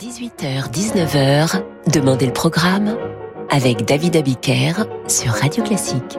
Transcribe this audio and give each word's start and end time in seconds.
18h-19h, 0.00 1.62
Demandez 1.92 2.24
le 2.24 2.32
programme 2.32 2.96
avec 3.50 3.84
David 3.84 4.16
Abiker 4.16 4.72
sur 5.06 5.32
Radio 5.32 5.62
Classique. 5.62 6.18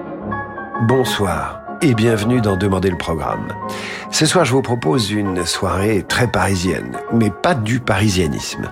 Bonsoir 0.87 1.61
et 1.81 1.95
bienvenue 1.95 2.41
dans 2.41 2.57
Demander 2.57 2.91
le 2.91 2.97
programme. 2.97 3.47
Ce 4.11 4.27
soir, 4.27 4.45
je 4.45 4.51
vous 4.51 4.61
propose 4.61 5.09
une 5.09 5.47
soirée 5.47 6.05
très 6.07 6.27
parisienne, 6.27 6.99
mais 7.11 7.31
pas 7.31 7.55
du 7.55 7.79
parisianisme. 7.79 8.71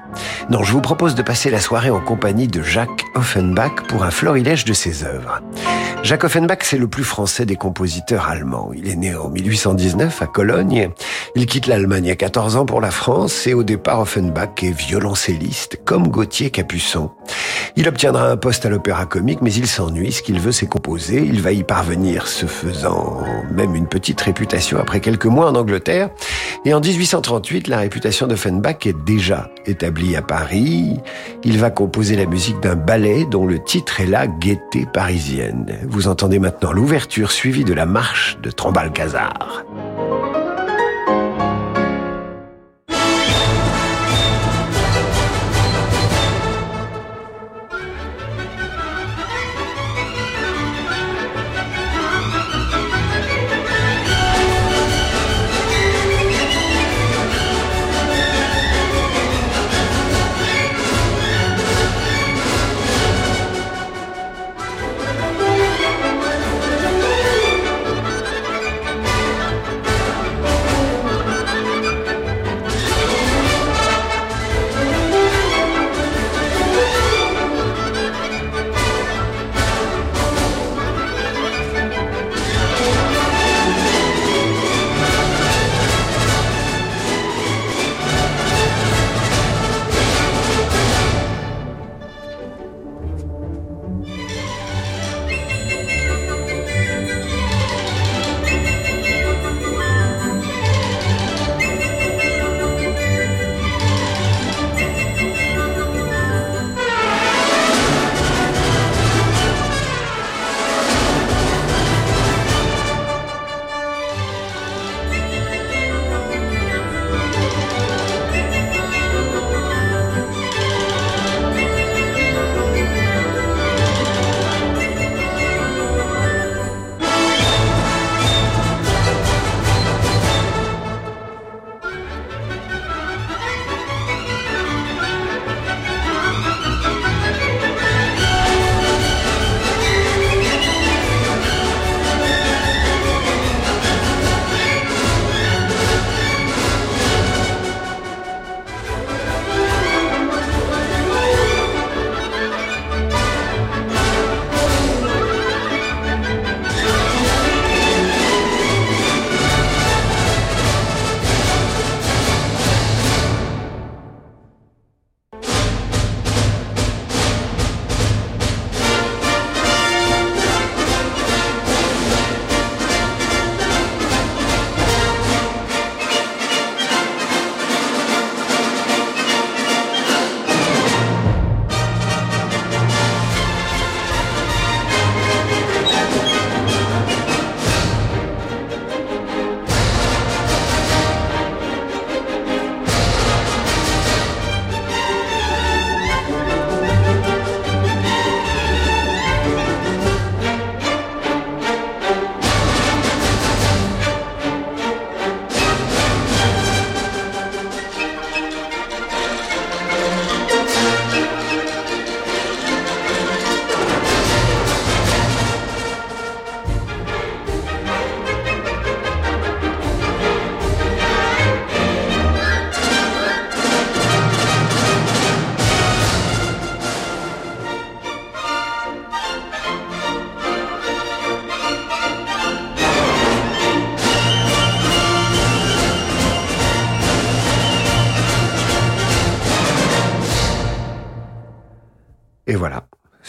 Non, 0.51 0.62
je 0.62 0.74
vous 0.74 0.81
propose 0.81 1.15
de 1.15 1.23
passer 1.23 1.49
la 1.49 1.60
soirée 1.60 1.89
en 1.89 2.01
compagnie 2.01 2.47
de 2.47 2.62
Jacques 2.62 3.05
Offenbach 3.15 3.87
pour 3.87 4.03
un 4.03 4.12
florilège 4.12 4.63
de 4.63 4.73
ses 4.73 5.03
œuvres. 5.03 5.41
Jacques 6.02 6.24
Offenbach, 6.24 6.60
c'est 6.63 6.78
le 6.78 6.88
plus 6.88 7.04
français 7.04 7.46
des 7.46 7.56
compositeurs 7.56 8.29
allemands. 8.29 8.72
Il 8.76 8.90
est 8.90 8.96
né 8.96 9.16
en 9.16 9.29
1819 9.29 10.22
à 10.22 10.28
Cologne. 10.28 10.90
Il 11.36 11.46
quitte 11.46 11.68
l'Allemagne 11.68 12.10
à 12.10 12.16
14 12.16 12.56
ans 12.56 12.66
pour 12.66 12.81
la 12.81 12.90
France 12.90 13.46
et 13.46 13.54
au 13.54 13.63
départ, 13.63 13.99
Offenbach 13.99 14.63
est 14.63 14.72
violoncelliste 14.72 15.81
comme 15.85 16.08
Gauthier 16.08 16.49
Capuçon. 16.49 17.12
Il 17.76 17.88
obtiendra 17.88 18.30
un 18.30 18.38
poste 18.38 18.66
à 18.66 18.70
l'opéra 18.70 19.05
comique, 19.05 19.41
mais 19.41 19.54
il 19.54 19.67
s'ennuie. 19.67 20.12
Ce 20.12 20.21
qu'il 20.23 20.40
veut, 20.40 20.52
c'est 20.52 20.66
composer. 20.66 21.23
Il 21.23 21.41
va 21.41 21.52
y 21.52 21.63
parvenir, 21.63 22.27
ce 22.27 22.45
faisant 22.45 23.21
même 23.52 23.76
une 23.76 23.88
petite 23.88 24.20
réputation 24.21 24.79
après 24.79 25.02
quelques 25.02 25.26
mois 25.26 25.49
en 25.49 25.55
Angleterre. 25.55 26.09
Et 26.66 26.73
en 26.73 26.79
1838, 26.79 27.68
la 27.68 27.77
réputation 27.77 28.26
d'Offenbach 28.26 28.85
est 28.85 28.98
déjà 29.05 29.49
établie 29.66 30.16
à 30.16 30.21
Paris. 30.21 30.98
Il 31.43 31.59
va 31.59 31.70
composer 31.70 32.16
la 32.16 32.26
musique 32.26 32.59
d'un 32.59 32.76
ballet 32.76 33.26
dont 33.29 33.45
le 33.45 33.63
titre 33.63 34.02
est 34.02 34.07
la 34.07 34.27
Gaieté 34.27 34.85
parisienne. 34.91 35.77
Vous 35.89 36.07
entendez 36.07 36.38
maintenant 36.38 36.71
l'ouverture 36.71 37.31
suivie 37.31 37.63
de 37.63 37.73
la 37.73 37.88
marche 37.88 38.38
de 38.43 38.52
Trombalcazar. 38.52 39.63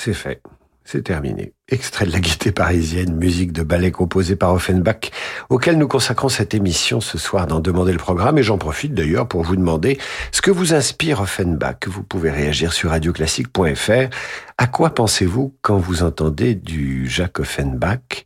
C'est 0.02 0.14
fait. 0.14 0.40
C'est 0.82 1.02
terminé. 1.02 1.52
Extrait 1.68 2.06
de 2.06 2.10
la 2.12 2.20
gaieté 2.20 2.52
parisienne, 2.52 3.14
musique 3.16 3.52
de 3.52 3.62
ballet 3.62 3.90
composée 3.90 4.34
par 4.34 4.54
Offenbach, 4.54 5.10
auquel 5.50 5.76
nous 5.76 5.88
consacrons 5.88 6.30
cette 6.30 6.54
émission 6.54 7.02
ce 7.02 7.18
soir 7.18 7.46
dans 7.46 7.60
Demander 7.60 7.92
le 7.92 7.98
programme. 7.98 8.38
Et 8.38 8.42
j'en 8.42 8.56
profite 8.56 8.94
d'ailleurs 8.94 9.28
pour 9.28 9.42
vous 9.42 9.56
demander 9.56 9.98
ce 10.32 10.40
que 10.40 10.50
vous 10.50 10.72
inspire 10.72 11.20
Offenbach. 11.20 11.86
Vous 11.86 12.02
pouvez 12.02 12.30
réagir 12.30 12.72
sur 12.72 12.88
radioclassique.fr. 12.92 14.08
À 14.56 14.66
quoi 14.68 14.94
pensez-vous 14.94 15.54
quand 15.60 15.76
vous 15.76 16.02
entendez 16.02 16.54
du 16.54 17.06
Jacques 17.06 17.40
Offenbach 17.40 18.24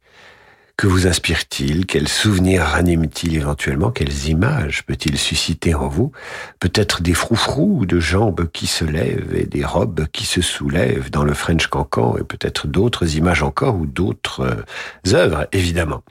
Que 0.77 0.89
vous 0.89 1.07
inspire-t-il? 1.07 1.87
Quels 1.87 2.09
souvenirs 2.09 2.65
ranime-t-il 2.65 3.37
éventuellement? 3.37 3.93
Quelles 3.93 4.27
images 4.27 4.85
peut-il 4.85 5.17
susciter 5.19 5.73
en 5.73 5.87
vous? 5.87 6.11
Peut-être 6.59 7.01
des 7.01 7.15
froufrous 7.15 7.87
de 7.87 8.01
jambes 8.01 8.49
qui 8.53 8.67
se 8.67 8.85
lèvent 8.85 9.37
et 9.37 9.47
des 9.47 9.65
robes 9.65 10.07
qui 10.13 10.27
se 10.27 10.43
soulèvent 10.43 11.13
dans 11.13 11.23
le 11.23 11.33
French 11.33 11.69
Cancan 11.69 12.17
et 12.19 12.25
peut-être 12.25 12.67
d'autres 12.67 13.17
images 13.17 13.45
encore 13.45 13.77
ou 13.77 13.87
d'autres 13.87 14.41
euh, 14.41 15.15
œuvres, 15.15 15.47
évidemment. 15.53 16.03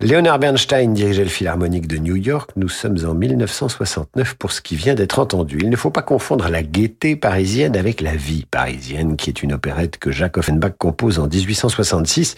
Leonard 0.00 0.38
Bernstein 0.38 0.94
dirigeait 0.94 1.24
le 1.24 1.28
Philharmonique 1.28 1.88
de 1.88 1.98
New 1.98 2.16
York. 2.16 2.50
Nous 2.54 2.68
sommes 2.68 2.98
en 3.04 3.14
1969 3.14 4.34
pour 4.34 4.52
ce 4.52 4.60
qui 4.60 4.76
vient 4.76 4.94
d'être 4.94 5.18
entendu. 5.18 5.58
Il 5.60 5.70
ne 5.70 5.76
faut 5.76 5.90
pas 5.90 6.02
confondre 6.02 6.48
la 6.48 6.62
gaieté 6.62 7.16
parisienne 7.16 7.76
avec 7.76 8.00
la 8.00 8.14
vie 8.14 8.46
parisienne, 8.48 9.16
qui 9.16 9.30
est 9.30 9.42
une 9.42 9.52
opérette 9.52 9.98
que 9.98 10.12
Jacques 10.12 10.38
Offenbach 10.38 10.74
compose 10.78 11.18
en 11.18 11.26
1866. 11.26 12.36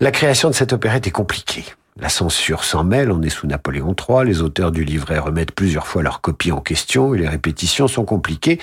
La 0.00 0.10
création 0.10 0.50
de 0.50 0.54
cette 0.54 0.72
opérette 0.72 1.06
est 1.06 1.11
compliquée. 1.12 1.64
La 2.00 2.08
censure 2.08 2.64
s'en 2.64 2.84
mêle, 2.84 3.12
on 3.12 3.20
est 3.20 3.28
sous 3.28 3.46
Napoléon 3.46 3.94
III, 3.94 4.24
les 4.24 4.40
auteurs 4.40 4.72
du 4.72 4.82
livret 4.82 5.18
remettent 5.18 5.52
plusieurs 5.52 5.86
fois 5.86 6.02
leur 6.02 6.22
copie 6.22 6.50
en 6.50 6.62
question 6.62 7.14
et 7.14 7.18
les 7.18 7.28
répétitions 7.28 7.86
sont 7.86 8.06
compliquées. 8.06 8.58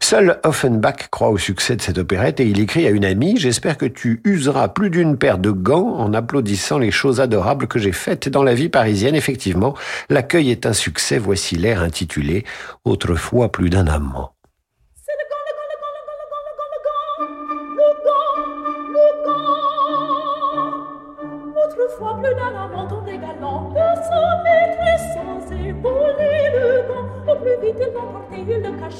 Seul 0.00 0.40
Offenbach 0.42 1.08
croit 1.08 1.28
au 1.30 1.38
succès 1.38 1.76
de 1.76 1.80
cette 1.80 1.98
opérette 1.98 2.40
et 2.40 2.44
il 2.44 2.58
écrit 2.58 2.84
à 2.88 2.90
une 2.90 3.04
amie, 3.04 3.36
j'espère 3.36 3.78
que 3.78 3.86
tu 3.86 4.20
useras 4.24 4.66
plus 4.66 4.90
d'une 4.90 5.16
paire 5.16 5.38
de 5.38 5.52
gants 5.52 5.94
en 5.96 6.12
applaudissant 6.12 6.78
les 6.78 6.90
choses 6.90 7.20
adorables 7.20 7.68
que 7.68 7.78
j'ai 7.78 7.92
faites 7.92 8.28
dans 8.28 8.42
la 8.42 8.54
vie 8.54 8.68
parisienne. 8.68 9.14
Effectivement, 9.14 9.74
l'accueil 10.10 10.50
est 10.50 10.66
un 10.66 10.72
succès, 10.72 11.18
voici 11.18 11.54
l'air 11.54 11.82
intitulé 11.82 12.44
Autrefois 12.84 13.52
plus 13.52 13.70
d'un 13.70 13.86
amant. 13.86 14.31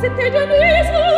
Se 0.00 0.08
te 0.08 0.30
Jesus. 0.30 1.09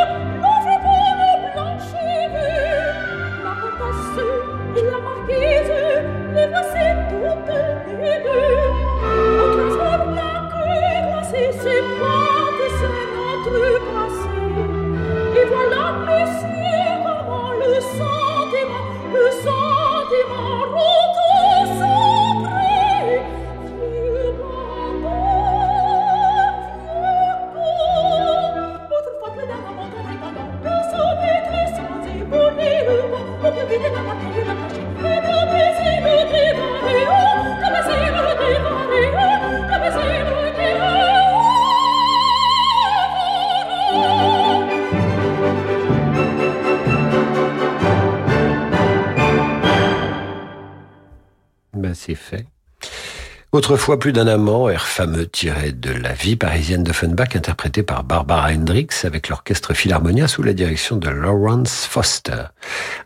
Autrefois 53.63 53.97
plus 53.97 54.13
d'un 54.13 54.27
amant, 54.27 54.69
air 54.69 54.89
fameux 54.89 55.25
tiré 55.25 55.71
de 55.71 55.93
la 55.93 56.15
vie 56.15 56.35
parisienne 56.35 56.83
d'Offenbach, 56.83 57.37
interprété 57.37 57.85
par 57.85 58.03
Barbara 58.03 58.51
Hendricks 58.51 59.05
avec 59.05 59.29
l'orchestre 59.29 59.73
Philharmonia 59.73 60.27
sous 60.27 60.43
la 60.43 60.53
direction 60.53 60.97
de 60.97 61.09
Lawrence 61.09 61.87
Foster. 61.89 62.47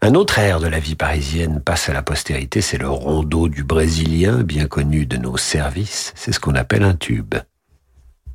Un 0.01 0.15
autre 0.15 0.39
air 0.39 0.59
de 0.59 0.67
la 0.67 0.79
vie 0.79 0.95
parisienne 0.95 1.61
passe 1.61 1.91
à 1.91 1.93
la 1.93 2.01
postérité, 2.01 2.63
c'est 2.63 2.79
le 2.79 2.89
rondeau 2.89 3.51
du 3.51 3.65
Brésilien, 3.65 4.39
bien 4.45 4.65
connu 4.67 5.05
de 5.05 5.19
nos 5.19 5.37
services. 5.37 6.15
C'est 6.17 6.33
ce 6.33 6.41
qu'on 6.41 6.55
appelle 6.55 6.85
un 6.85 6.95
tube. 6.95 7.35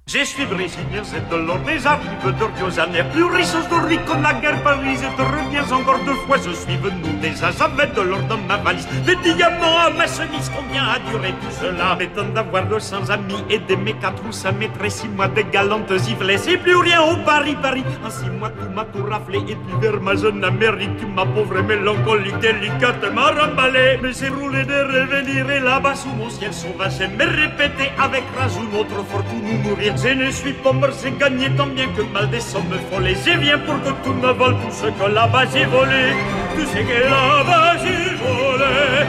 Je 0.08 0.26
suis 0.26 0.46
brésilien, 0.46 1.04
c'est 1.04 1.30
de 1.30 1.36
l'or 1.36 1.60
des 1.60 1.86
arrives 1.86 2.36
d'Ordiosanaire, 2.38 3.08
plus 3.12 3.24
riche 3.24 3.54
aujourd'hui 3.56 3.98
comme 4.06 4.24
la 4.24 4.34
guerre 4.34 4.62
Paris, 4.64 4.96
et 4.96 5.16
te 5.16 5.22
reviens 5.22 5.64
encore 5.72 6.00
deux 6.04 6.16
fois, 6.26 6.38
je 6.38 6.52
suis 6.52 6.76
venu 6.76 7.14
déjà, 7.22 7.52
j'avais 7.52 7.88
de 7.94 8.02
l'or 8.02 8.20
dans 8.24 8.40
ma 8.40 8.58
valise, 8.58 8.88
des 9.06 9.16
diamants 9.16 9.78
à 9.78 9.90
ma 9.92 10.08
chemise, 10.08 10.52
combien 10.54 10.84
a 10.84 11.00
duré 11.10 11.30
tout 11.40 11.52
cela? 11.52 11.96
M'étonne 11.96 12.34
d'avoir 12.34 12.66
de 12.66 12.80
sans 12.80 13.10
amis 13.10 13.42
et 13.50 13.60
d'aimer 13.60 13.94
quatre 14.02 14.22
ou 14.28 14.32
ça 14.34 14.52
mettrait 14.52 14.90
six 14.90 15.08
mois 15.08 15.30
de 15.30 15.44
galantes 15.44 15.98
sifflets, 16.00 16.40
c'est 16.40 16.58
plus 16.58 16.76
rien 16.76 17.02
au 17.04 17.18
Paris, 17.24 17.56
Paris, 17.62 17.86
en 18.04 18.10
six 18.10 18.30
mois 18.30 18.50
tout 18.50 18.70
m'a 18.76 18.86
tout 18.86 19.06
raflé, 19.10 19.38
et 19.48 19.56
puis 19.56 19.76
vers 19.80 20.02
ma 20.02 20.16
jeune 20.16 20.44
Amérique, 20.44 21.08
ma 21.16 21.26
pauvre 21.26 21.62
mélancolique 21.62 22.40
délicate 22.40 23.14
m'a 23.14 23.28
remballé, 23.28 24.00
mais 24.02 24.12
j'ai 24.12 24.30
roulé 24.30 24.66
de 24.66 24.74
revenir, 24.74 25.50
et 25.50 25.60
là-bas 25.60 25.96
sous 25.96 26.10
mon 26.10 26.30
ciel 26.30 26.54
sauvage, 26.54 27.00
me 27.00 27.24
répéter 27.24 27.92
avec 27.98 28.24
rage 28.38 28.52
notre 28.74 29.06
fortune 29.06 29.42
nous 29.44 29.70
mourir, 29.70 29.91
je 29.98 30.10
ne 30.10 30.32
suis 30.32 30.54
pas 30.54 30.72
mort, 30.72 30.90
j'ai 31.02 31.12
gagné 31.12 31.50
tant 31.52 31.68
bien 31.68 31.88
que 31.88 32.02
mal 32.14 32.30
des 32.30 32.40
sommes 32.40 32.78
folles. 32.90 33.16
Je 33.26 33.38
viens 33.40 33.58
pour 33.60 33.82
que 33.84 33.90
tout 34.04 34.14
me 34.14 34.32
vole, 34.32 34.56
tout 34.62 34.72
ce 34.72 34.88
que 34.88 35.12
là-bas 35.12 35.46
j'ai 35.54 35.66
volé. 35.66 36.14
Tout 36.56 36.66
ce 36.66 36.80
que 36.90 37.00
là-bas 37.10 37.78
j'ai 37.82 38.16
volé. 38.22 39.06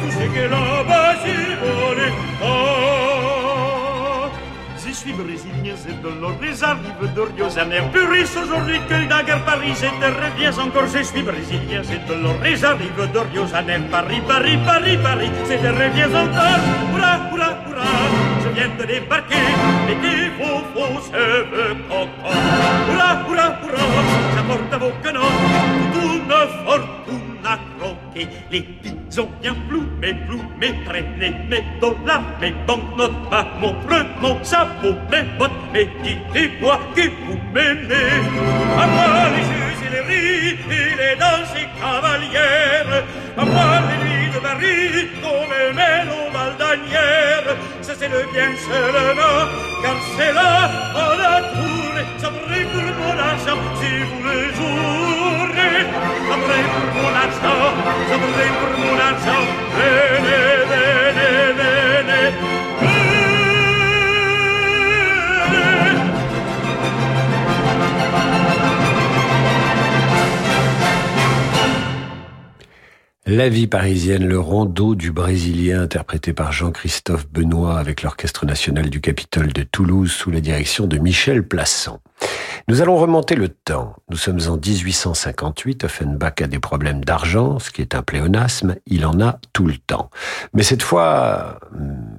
Tout 0.00 0.10
ce 0.10 0.24
que 0.34 0.44
là-bas 0.54 1.14
j'ai 1.22 1.54
volé. 1.62 2.08
Oh, 2.42 4.28
je 4.86 4.92
suis 4.92 5.12
brésilien, 5.12 5.74
c'est 5.76 6.00
de 6.02 6.08
l'or, 6.20 6.34
les 6.40 6.62
arrives 6.64 7.14
de 7.14 7.20
Rio. 7.20 7.46
Plus 7.92 8.06
riche 8.06 8.36
aujourd'hui 8.42 8.78
que 8.88 8.96
guerre 9.26 9.44
Paris, 9.44 9.74
je 9.74 9.86
te 9.86 10.08
reviens 10.22 10.58
encore. 10.58 10.86
Je 10.86 11.02
suis 11.02 11.22
brésilien, 11.22 11.82
c'est 11.82 12.06
de 12.06 12.14
l'or, 12.22 12.36
les 12.42 12.64
arrives 12.64 13.10
de 13.12 13.18
Rio. 13.18 13.44
Paris, 13.90 14.22
Paris, 14.26 14.58
Paris, 14.64 14.98
Paris, 15.02 15.30
je 15.48 15.56
te 15.56 15.66
reviens 15.66 16.08
encore. 16.08 16.60
Hurrah, 16.94 17.18
hurrah, 17.30 17.54
hurrah 17.68 18.23
vient 18.54 18.70
de 18.78 18.84
débarquer 18.84 19.34
et 19.90 19.96
des 20.04 20.30
faux 20.38 20.62
faux 20.74 21.00
cheveux 21.10 21.74
coco. 21.88 22.30
Hurrah, 22.88 23.16
hurrah, 23.28 23.58
hurrah, 23.62 23.88
j'apporte 24.34 24.72
à 24.72 24.78
vos 24.78 24.92
canons 25.02 25.34
toute 25.92 26.04
une 26.04 26.32
fortune 26.64 27.44
à 27.44 27.58
croquer. 27.78 28.28
Les 28.50 28.64
bisons 28.82 29.28
bien 29.42 29.54
plumés, 29.68 30.16
plumés, 30.26 30.74
traînés, 30.86 31.34
mes 31.50 31.64
dollars, 31.80 32.22
mes 32.40 32.54
banknotes, 32.66 33.12
ma 33.30 33.42
montre, 33.60 34.06
mon 34.20 34.36
chapeau, 34.44 34.94
mes 35.10 35.24
bottes, 35.38 35.50
mes 35.72 35.88
dites-moi 36.02 36.78
que 36.94 37.02
vous 37.02 37.38
m'aimez. 37.52 38.22
À 38.78 38.86
moi 38.86 39.06
les 39.34 39.44
jeux 39.50 39.74
et 39.84 39.90
les 39.94 40.02
rires 40.10 40.58
et 40.70 40.96
les 41.00 41.16
danses 41.16 41.54
et 41.56 41.68
cavalières, 41.80 43.04
à 43.36 43.44
moi 43.44 43.80
les 43.88 44.13
une 44.44 45.74
mélo 45.74 46.30
baldanière, 46.32 47.56
c'est 47.80 48.08
le 48.08 48.22
bien 48.32 48.50
car 49.82 49.96
c'est 50.16 50.32
là, 50.32 50.70
on 50.94 51.18
a 51.18 51.40
trouvé, 51.52 52.02
ça 52.18 52.28
pour 52.72 52.82
mon 53.00 53.16
argent, 53.18 53.60
si 53.80 53.90
vous 54.08 54.22
le 54.22 54.38
jouerez, 54.56 55.80
ça 56.28 56.36
brille 56.36 56.70
pour 56.74 56.88
mon 57.02 57.12
argent, 57.24 57.62
ça 58.08 58.16
pour 58.60 58.74
mon 58.84 58.98
argent, 59.10 59.44
venez, 59.76 60.46
venez, 60.70 61.52
venez, 61.56 61.92
venez. 62.02 62.54
La 73.26 73.48
vie 73.48 73.66
parisienne, 73.66 74.26
le 74.26 74.38
rondeau 74.38 74.94
du 74.94 75.10
Brésilien 75.10 75.80
interprété 75.80 76.34
par 76.34 76.52
Jean-Christophe 76.52 77.26
Benoît 77.30 77.78
avec 77.78 78.02
l'Orchestre 78.02 78.44
national 78.44 78.90
du 78.90 79.00
Capitole 79.00 79.50
de 79.50 79.62
Toulouse 79.62 80.12
sous 80.12 80.30
la 80.30 80.42
direction 80.42 80.86
de 80.86 80.98
Michel 80.98 81.42
Plasson. 81.42 82.00
Nous 82.66 82.80
allons 82.80 82.96
remonter 82.96 83.34
le 83.34 83.50
temps. 83.50 83.94
Nous 84.08 84.16
sommes 84.16 84.40
en 84.48 84.56
1858. 84.56 85.84
Offenbach 85.84 86.40
a 86.42 86.46
des 86.46 86.58
problèmes 86.58 87.04
d'argent, 87.04 87.58
ce 87.58 87.70
qui 87.70 87.82
est 87.82 87.94
un 87.94 88.02
pléonasme. 88.02 88.76
Il 88.86 89.04
en 89.04 89.20
a 89.20 89.38
tout 89.52 89.66
le 89.66 89.76
temps. 89.76 90.08
Mais 90.54 90.62
cette 90.62 90.82
fois, 90.82 91.58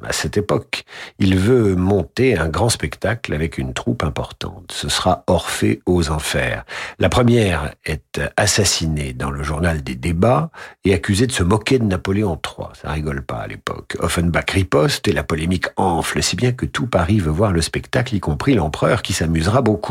à 0.03 0.13
cette 0.13 0.37
époque, 0.37 0.85
il 1.17 1.35
veut 1.39 1.75
monter 1.75 2.37
un 2.37 2.47
grand 2.47 2.69
spectacle 2.69 3.33
avec 3.33 3.57
une 3.57 3.73
troupe 3.73 4.03
importante. 4.03 4.71
Ce 4.71 4.87
sera 4.87 5.23
Orphée 5.25 5.81
aux 5.87 6.11
Enfers. 6.11 6.63
La 6.99 7.09
première 7.09 7.73
est 7.83 8.21
assassinée 8.37 9.13
dans 9.13 9.31
le 9.31 9.41
journal 9.41 9.81
des 9.81 9.95
débats 9.95 10.51
et 10.83 10.93
accusée 10.93 11.25
de 11.25 11.31
se 11.31 11.41
moquer 11.41 11.79
de 11.79 11.85
Napoléon 11.85 12.39
III. 12.45 12.67
Ça 12.79 12.91
rigole 12.91 13.23
pas 13.23 13.37
à 13.37 13.47
l'époque. 13.47 13.97
Offenbach 13.99 14.51
riposte 14.51 15.07
et 15.07 15.11
la 15.11 15.23
polémique 15.23 15.69
enfle, 15.75 16.21
si 16.21 16.35
bien 16.35 16.51
que 16.51 16.67
tout 16.67 16.85
Paris 16.85 17.19
veut 17.19 17.31
voir 17.31 17.51
le 17.51 17.61
spectacle, 17.61 18.13
y 18.13 18.19
compris 18.19 18.53
l'empereur 18.53 19.01
qui 19.01 19.13
s'amusera 19.13 19.63
beaucoup. 19.63 19.84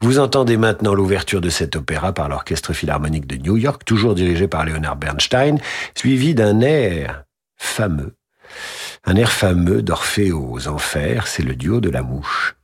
Vous 0.00 0.18
entendez 0.18 0.56
maintenant 0.56 0.94
l'ouverture 0.94 1.40
de 1.40 1.48
cet 1.48 1.76
opéra 1.76 2.12
par 2.12 2.28
l'Orchestre 2.28 2.72
Philharmonique 2.72 3.26
de 3.26 3.36
New 3.36 3.56
York, 3.56 3.84
toujours 3.84 4.14
dirigé 4.14 4.48
par 4.48 4.64
Leonard 4.64 4.96
Bernstein, 4.96 5.58
suivi 5.94 6.34
d'un 6.34 6.60
air 6.60 7.24
fameux. 7.56 8.14
Un 9.04 9.16
air 9.16 9.32
fameux 9.32 9.82
d'Orphée 9.82 10.32
aux 10.32 10.68
Enfers, 10.68 11.26
c'est 11.26 11.42
le 11.42 11.56
duo 11.56 11.80
de 11.80 11.90
la 11.90 12.02
mouche. 12.02 12.56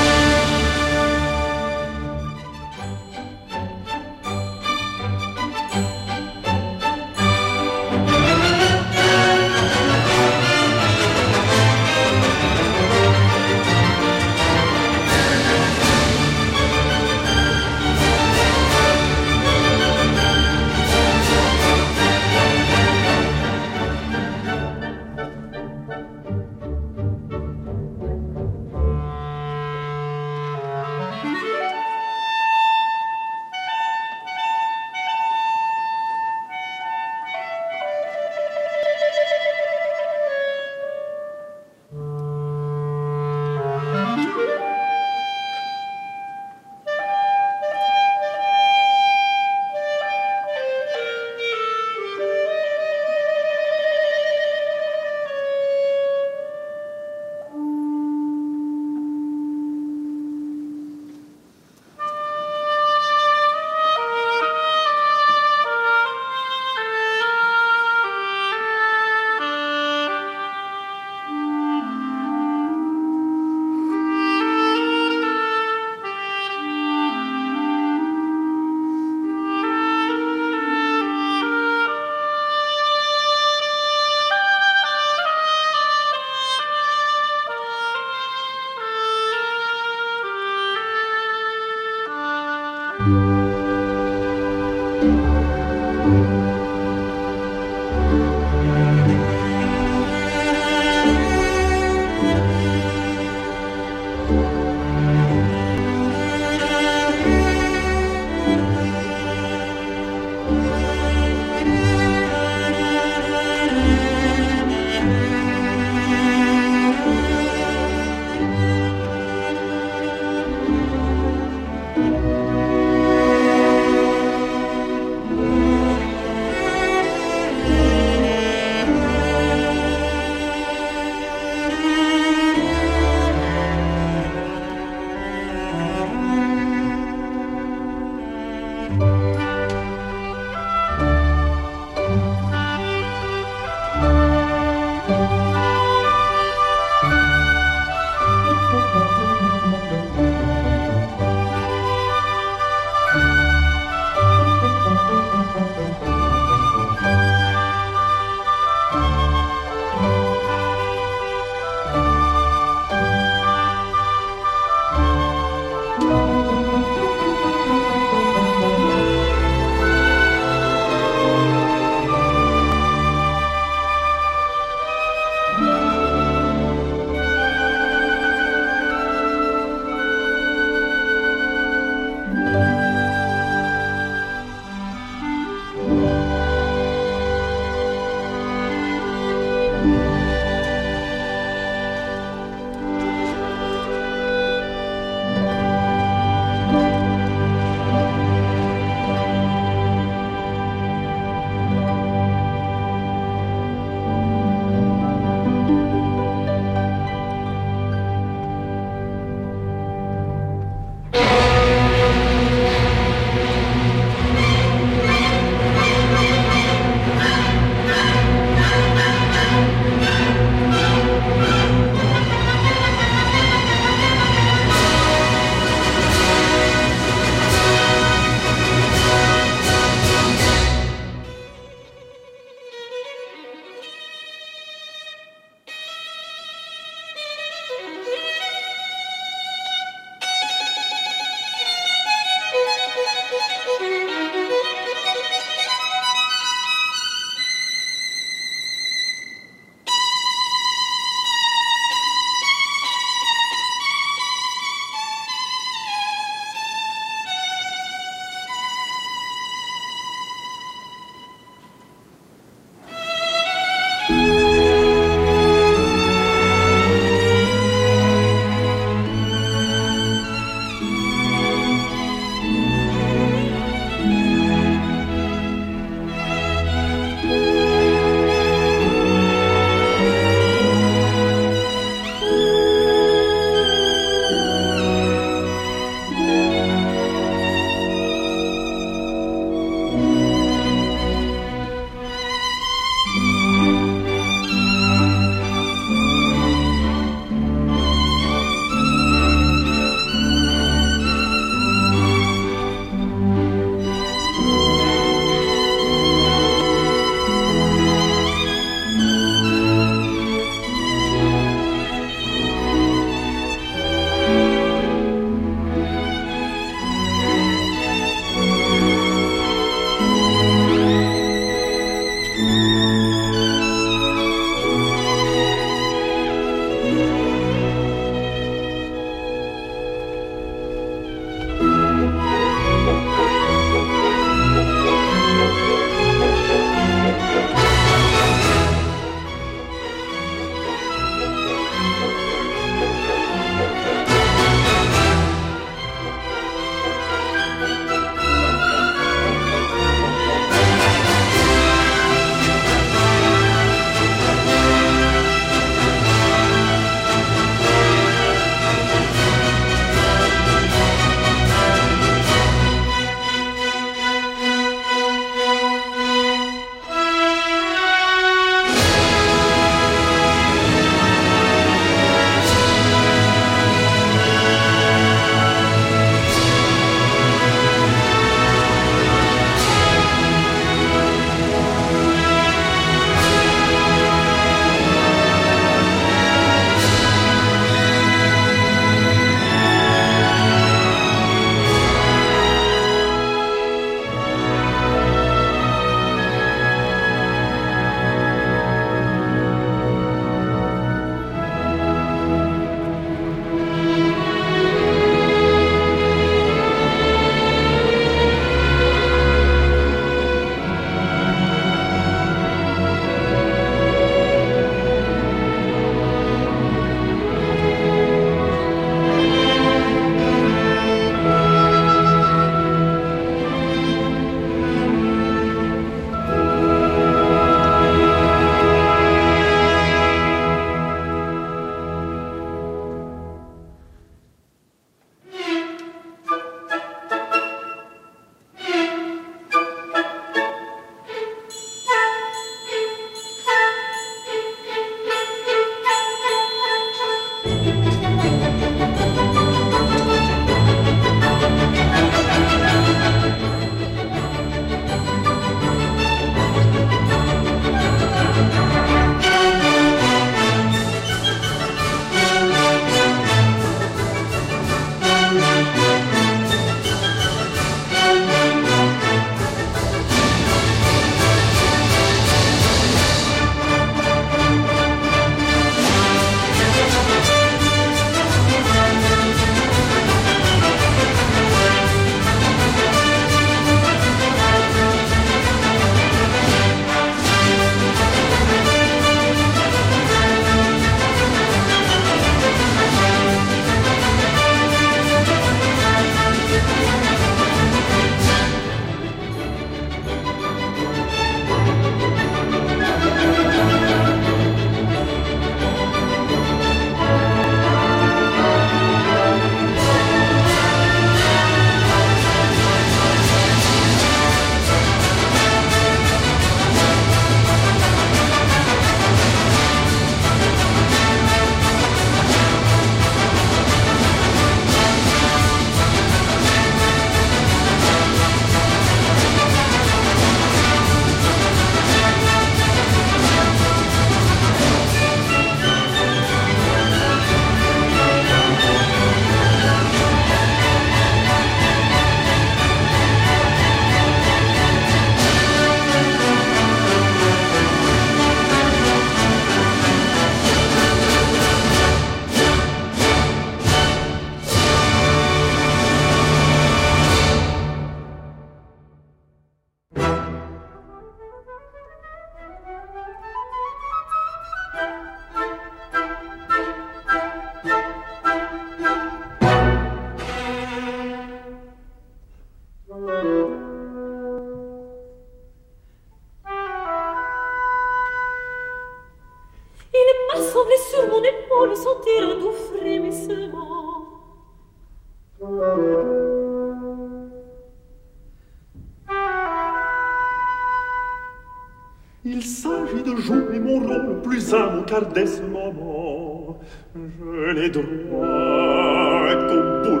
Car 594.91 595.05
dès 595.05 595.25
ce 595.25 595.41
moment, 595.41 596.59
je 596.93 597.51
l'ai 597.55 597.69
droit 597.69 599.35
qu'au 599.47 599.61
bourdonnement. 599.83 600.00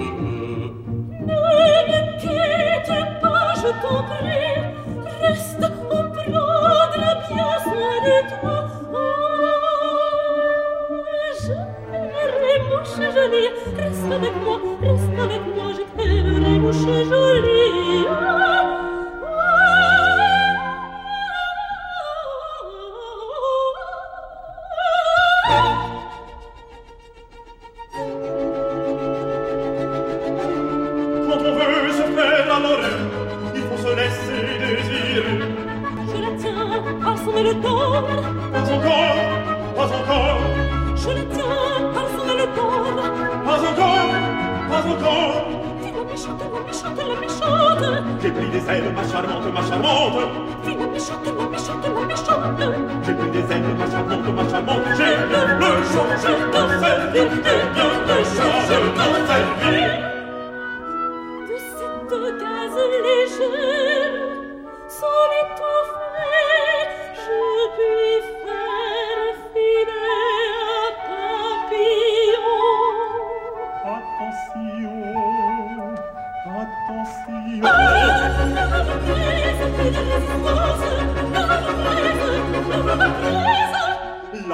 么？ 14.19 14.50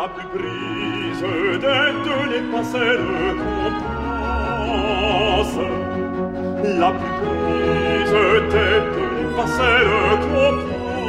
la 0.07 0.13
plus 0.13 0.29
brise 0.37 1.21
de 1.21 2.15
les 2.31 2.43
passerelles 2.51 3.35
qu'on 3.39 3.69
passe. 3.83 5.59
La 6.63 6.91
plus 6.91 7.15
brise 7.21 8.11
de 8.11 8.57
les 8.57 9.27
passerelles 9.35 10.21
qu'on 10.23 10.53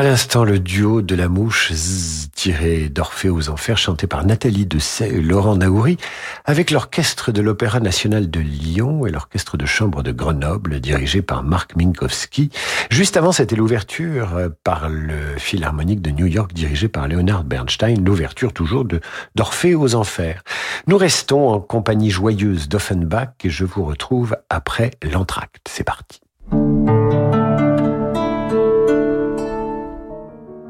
L'instant, 0.01 0.43
le 0.43 0.57
duo 0.57 1.03
de 1.03 1.13
la 1.13 1.27
mouche 1.29 1.71
tiré 2.33 2.89
d'Orphée 2.89 3.29
aux 3.29 3.49
Enfers, 3.49 3.77
chanté 3.77 4.07
par 4.07 4.25
Nathalie 4.25 4.65
de 4.65 4.79
et 5.03 5.21
Laurent 5.21 5.55
Naouri, 5.55 5.97
avec 6.45 6.71
l'orchestre 6.71 7.31
de 7.31 7.43
l'Opéra 7.43 7.79
National 7.79 8.31
de 8.31 8.39
Lyon 8.39 9.05
et 9.05 9.11
l'orchestre 9.11 9.55
de 9.55 9.67
chambre 9.67 10.01
de 10.01 10.11
Grenoble, 10.11 10.79
dirigé 10.79 11.21
par 11.21 11.43
Marc 11.43 11.75
Minkowski. 11.75 12.49
Juste 12.89 13.17
avant, 13.17 13.31
c'était 13.31 13.55
l'ouverture 13.55 14.35
euh, 14.35 14.49
par 14.63 14.89
le 14.89 15.37
Philharmonique 15.37 16.01
de 16.01 16.09
New 16.09 16.25
York, 16.25 16.53
dirigé 16.53 16.87
par 16.87 17.07
Leonard 17.07 17.43
Bernstein, 17.43 18.03
l'ouverture 18.03 18.51
toujours 18.51 18.85
de 18.85 18.99
d'Orphée 19.35 19.75
aux 19.75 19.93
Enfers. 19.93 20.41
Nous 20.87 20.97
restons 20.97 21.49
en 21.49 21.59
compagnie 21.59 22.09
joyeuse 22.09 22.67
d'Offenbach 22.67 23.35
et 23.43 23.51
je 23.51 23.63
vous 23.63 23.85
retrouve 23.85 24.35
après 24.49 24.89
l'entracte. 25.03 25.67
C'est 25.69 25.83
parti. 25.83 26.19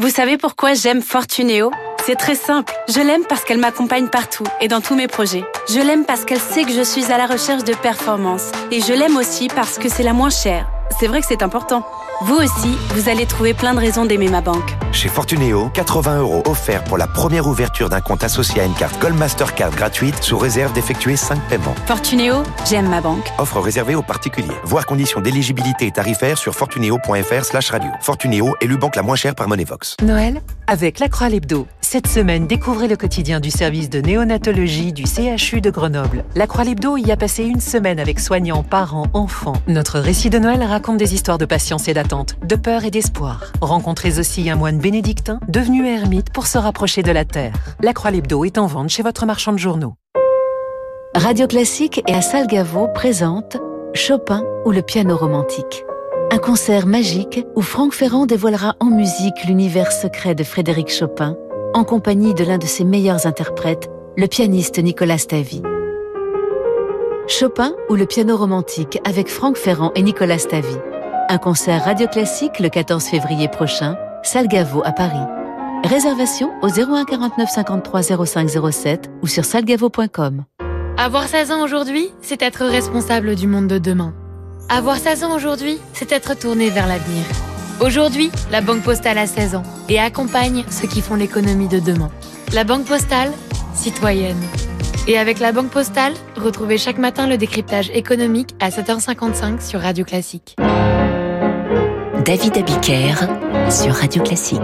Vous 0.00 0.08
savez 0.08 0.38
pourquoi 0.38 0.72
j'aime 0.72 1.02
Fortunéo 1.02 1.70
C'est 2.06 2.14
très 2.14 2.34
simple. 2.34 2.72
Je 2.88 3.00
l'aime 3.00 3.24
parce 3.28 3.44
qu'elle 3.44 3.58
m'accompagne 3.58 4.08
partout 4.08 4.44
et 4.62 4.66
dans 4.66 4.80
tous 4.80 4.94
mes 4.94 5.08
projets. 5.08 5.44
Je 5.68 5.78
l'aime 5.78 6.06
parce 6.06 6.24
qu'elle 6.24 6.40
sait 6.40 6.64
que 6.64 6.72
je 6.72 6.80
suis 6.80 7.12
à 7.12 7.18
la 7.18 7.26
recherche 7.26 7.64
de 7.64 7.74
performance. 7.74 8.50
Et 8.70 8.80
je 8.80 8.94
l'aime 8.94 9.18
aussi 9.18 9.48
parce 9.48 9.76
que 9.76 9.90
c'est 9.90 10.02
la 10.02 10.14
moins 10.14 10.30
chère. 10.30 10.70
C'est 10.98 11.06
vrai 11.06 11.20
que 11.20 11.26
c'est 11.26 11.42
important. 11.42 11.84
Vous 12.22 12.36
aussi, 12.36 12.76
vous 12.90 13.08
allez 13.08 13.24
trouver 13.24 13.54
plein 13.54 13.72
de 13.72 13.78
raisons 13.78 14.04
d'aimer 14.04 14.28
ma 14.28 14.42
banque. 14.42 14.76
Chez 14.92 15.08
Fortunéo, 15.08 15.70
80 15.72 16.18
euros 16.18 16.42
offerts 16.44 16.84
pour 16.84 16.98
la 16.98 17.06
première 17.06 17.46
ouverture 17.46 17.88
d'un 17.88 18.02
compte 18.02 18.22
associé 18.22 18.60
à 18.60 18.66
une 18.66 18.74
carte 18.74 19.00
Gold 19.00 19.16
Mastercard 19.16 19.70
gratuite 19.70 20.22
sous 20.22 20.36
réserve 20.36 20.74
d'effectuer 20.74 21.16
5 21.16 21.40
paiements. 21.48 21.74
Fortunéo, 21.86 22.42
j'aime 22.68 22.90
ma 22.90 23.00
banque. 23.00 23.26
Offre 23.38 23.60
réservée 23.60 23.94
aux 23.94 24.02
particuliers. 24.02 24.48
Voir 24.64 24.84
conditions 24.84 25.22
d'éligibilité 25.22 25.86
et 25.86 25.92
tarifaires 25.92 26.36
sur 26.36 26.54
fortunéo.fr 26.54 27.44
slash 27.44 27.70
radio. 27.70 27.88
Fortunéo, 28.02 28.54
élu 28.60 28.76
banque 28.76 28.96
la 28.96 29.02
moins 29.02 29.16
chère 29.16 29.34
par 29.34 29.48
Monevox. 29.48 29.96
Noël 30.02 30.42
avec 30.66 30.98
La 30.98 31.08
Croix 31.08 31.30
Lebdo. 31.30 31.66
Cette 31.92 32.06
semaine, 32.06 32.46
découvrez 32.46 32.86
le 32.86 32.94
quotidien 32.94 33.40
du 33.40 33.50
service 33.50 33.90
de 33.90 34.00
néonatologie 34.00 34.92
du 34.92 35.06
CHU 35.06 35.60
de 35.60 35.70
Grenoble. 35.70 36.24
La 36.36 36.46
Croix 36.46 36.62
Lebdo 36.62 36.96
y 36.96 37.10
a 37.10 37.16
passé 37.16 37.42
une 37.42 37.58
semaine 37.58 37.98
avec 37.98 38.20
soignants, 38.20 38.62
parents, 38.62 39.08
enfants. 39.12 39.54
Notre 39.66 39.98
récit 39.98 40.30
de 40.30 40.38
Noël 40.38 40.62
raconte 40.62 40.98
des 40.98 41.14
histoires 41.14 41.36
de 41.36 41.46
patience 41.46 41.88
et 41.88 41.92
d'attente, 41.92 42.36
de 42.44 42.54
peur 42.54 42.84
et 42.84 42.92
d'espoir. 42.92 43.50
Rencontrez 43.60 44.20
aussi 44.20 44.48
un 44.48 44.54
moine 44.54 44.78
bénédictin 44.78 45.40
devenu 45.48 45.84
ermite 45.84 46.30
pour 46.30 46.46
se 46.46 46.58
rapprocher 46.58 47.02
de 47.02 47.10
la 47.10 47.24
terre. 47.24 47.54
La 47.82 47.92
Croix 47.92 48.12
Lebdo 48.12 48.44
est 48.44 48.58
en 48.58 48.68
vente 48.68 48.90
chez 48.90 49.02
votre 49.02 49.26
marchand 49.26 49.52
de 49.52 49.58
journaux. 49.58 49.94
Radio 51.16 51.48
Classique 51.48 52.04
et 52.06 52.14
à 52.14 52.22
Salgavo 52.22 52.86
présente 52.94 53.56
Chopin 53.94 54.44
ou 54.64 54.70
le 54.70 54.82
piano 54.82 55.16
romantique. 55.16 55.82
Un 56.30 56.38
concert 56.38 56.86
magique 56.86 57.44
où 57.56 57.62
Franck 57.62 57.94
Ferrand 57.94 58.26
dévoilera 58.26 58.76
en 58.78 58.86
musique 58.86 59.44
l'univers 59.44 59.90
secret 59.90 60.36
de 60.36 60.44
Frédéric 60.44 60.88
Chopin, 60.88 61.36
en 61.74 61.84
compagnie 61.84 62.34
de 62.34 62.44
l'un 62.44 62.58
de 62.58 62.66
ses 62.66 62.84
meilleurs 62.84 63.26
interprètes, 63.26 63.90
le 64.16 64.26
pianiste 64.26 64.78
Nicolas 64.78 65.18
Stavy. 65.18 65.62
Chopin 67.28 67.74
ou 67.88 67.94
le 67.94 68.06
piano 68.06 68.36
romantique 68.36 68.98
avec 69.04 69.28
Franck 69.28 69.56
Ferrand 69.56 69.92
et 69.94 70.02
Nicolas 70.02 70.38
Stavy. 70.38 70.76
Un 71.28 71.38
concert 71.38 71.84
radio 71.84 72.08
classique 72.08 72.58
le 72.58 72.68
14 72.68 73.04
février 73.04 73.48
prochain, 73.48 73.96
Salgavo 74.22 74.82
à 74.84 74.92
Paris. 74.92 75.26
Réservation 75.84 76.50
au 76.62 76.68
01 76.68 77.04
49 77.04 77.48
53 77.48 78.26
05 78.26 78.48
07 78.72 79.10
ou 79.22 79.26
sur 79.26 79.44
salgavo.com. 79.44 80.44
Avoir 80.98 81.28
16 81.28 81.52
ans 81.52 81.62
aujourd'hui, 81.62 82.10
c'est 82.20 82.42
être 82.42 82.64
responsable 82.64 83.36
du 83.36 83.46
monde 83.46 83.68
de 83.68 83.78
demain. 83.78 84.12
Avoir 84.68 84.96
16 84.96 85.24
ans 85.24 85.34
aujourd'hui, 85.34 85.78
c'est 85.92 86.12
être 86.12 86.36
tourné 86.38 86.68
vers 86.68 86.86
l'avenir. 86.86 87.24
Aujourd'hui, 87.80 88.30
la 88.52 88.60
Banque 88.60 88.82
Postale 88.82 89.16
a 89.16 89.26
16 89.26 89.54
ans 89.54 89.62
et 89.88 89.98
accompagne 89.98 90.64
ceux 90.70 90.86
qui 90.86 91.00
font 91.00 91.14
l'économie 91.14 91.68
de 91.68 91.78
demain. 91.78 92.10
La 92.52 92.64
Banque 92.64 92.84
Postale, 92.84 93.32
citoyenne. 93.74 94.40
Et 95.08 95.16
avec 95.16 95.38
la 95.38 95.52
Banque 95.52 95.70
Postale, 95.70 96.12
retrouvez 96.36 96.76
chaque 96.76 96.98
matin 96.98 97.26
le 97.26 97.38
décryptage 97.38 97.90
économique 97.94 98.54
à 98.60 98.68
7h55 98.68 99.66
sur 99.66 99.80
Radio 99.80 100.04
Classique. 100.04 100.56
David 102.24 102.58
Abiker 102.58 103.14
sur 103.70 103.94
Radio 103.94 104.22
Classique. 104.22 104.60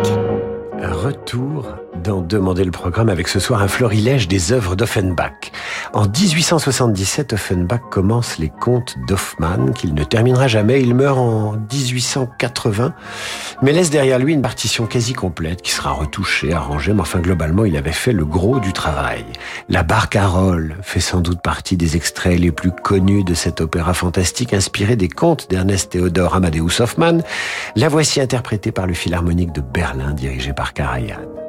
Retour 0.83 1.86
dans 2.02 2.20
Demander 2.20 2.64
le 2.64 2.70
programme 2.70 3.09
avec 3.09 3.28
ce 3.28 3.40
soir 3.40 3.62
un 3.62 3.68
florilège 3.68 4.28
des 4.28 4.52
œuvres 4.52 4.76
d'Offenbach. 4.76 5.52
En 5.92 6.06
1877, 6.06 7.32
Offenbach 7.32 7.80
commence 7.90 8.38
les 8.38 8.48
contes 8.48 8.96
d'Hoffmann 9.06 9.72
qu'il 9.72 9.94
ne 9.94 10.04
terminera 10.04 10.48
jamais. 10.48 10.80
Il 10.80 10.94
meurt 10.94 11.18
en 11.18 11.56
1880, 11.72 12.94
mais 13.62 13.72
laisse 13.72 13.90
derrière 13.90 14.18
lui 14.18 14.32
une 14.32 14.42
partition 14.42 14.87
quasi 14.87 15.12
complète 15.12 15.62
qui 15.62 15.72
sera 15.72 15.92
retouchée, 15.92 16.52
arrangée, 16.52 16.92
mais 16.92 17.00
enfin 17.00 17.20
globalement 17.20 17.64
il 17.64 17.76
avait 17.76 17.92
fait 17.92 18.12
le 18.12 18.24
gros 18.24 18.61
du 18.61 18.72
travail. 18.72 19.24
La 19.68 19.82
Barcarolle 19.82 20.76
fait 20.82 21.00
sans 21.00 21.20
doute 21.20 21.40
partie 21.42 21.76
des 21.76 21.96
extraits 21.96 22.38
les 22.38 22.52
plus 22.52 22.72
connus 22.72 23.24
de 23.24 23.35
cet 23.35 23.61
opéra 23.61 23.94
fantastique 23.94 24.52
inspiré 24.52 24.96
des 24.96 25.09
contes 25.09 25.48
d'Ernest 25.50 25.92
Theodor 25.92 26.35
Amadeus 26.35 26.80
Hoffmann. 26.80 27.22
La 27.76 27.88
voici 27.88 28.20
interprétée 28.20 28.72
par 28.72 28.87
le 28.87 28.94
Philharmonique 28.94 29.52
de 29.52 29.61
Berlin 29.61 30.12
dirigé 30.12 30.52
par 30.52 30.72
Karajan. 30.72 31.45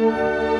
Música 0.00 0.59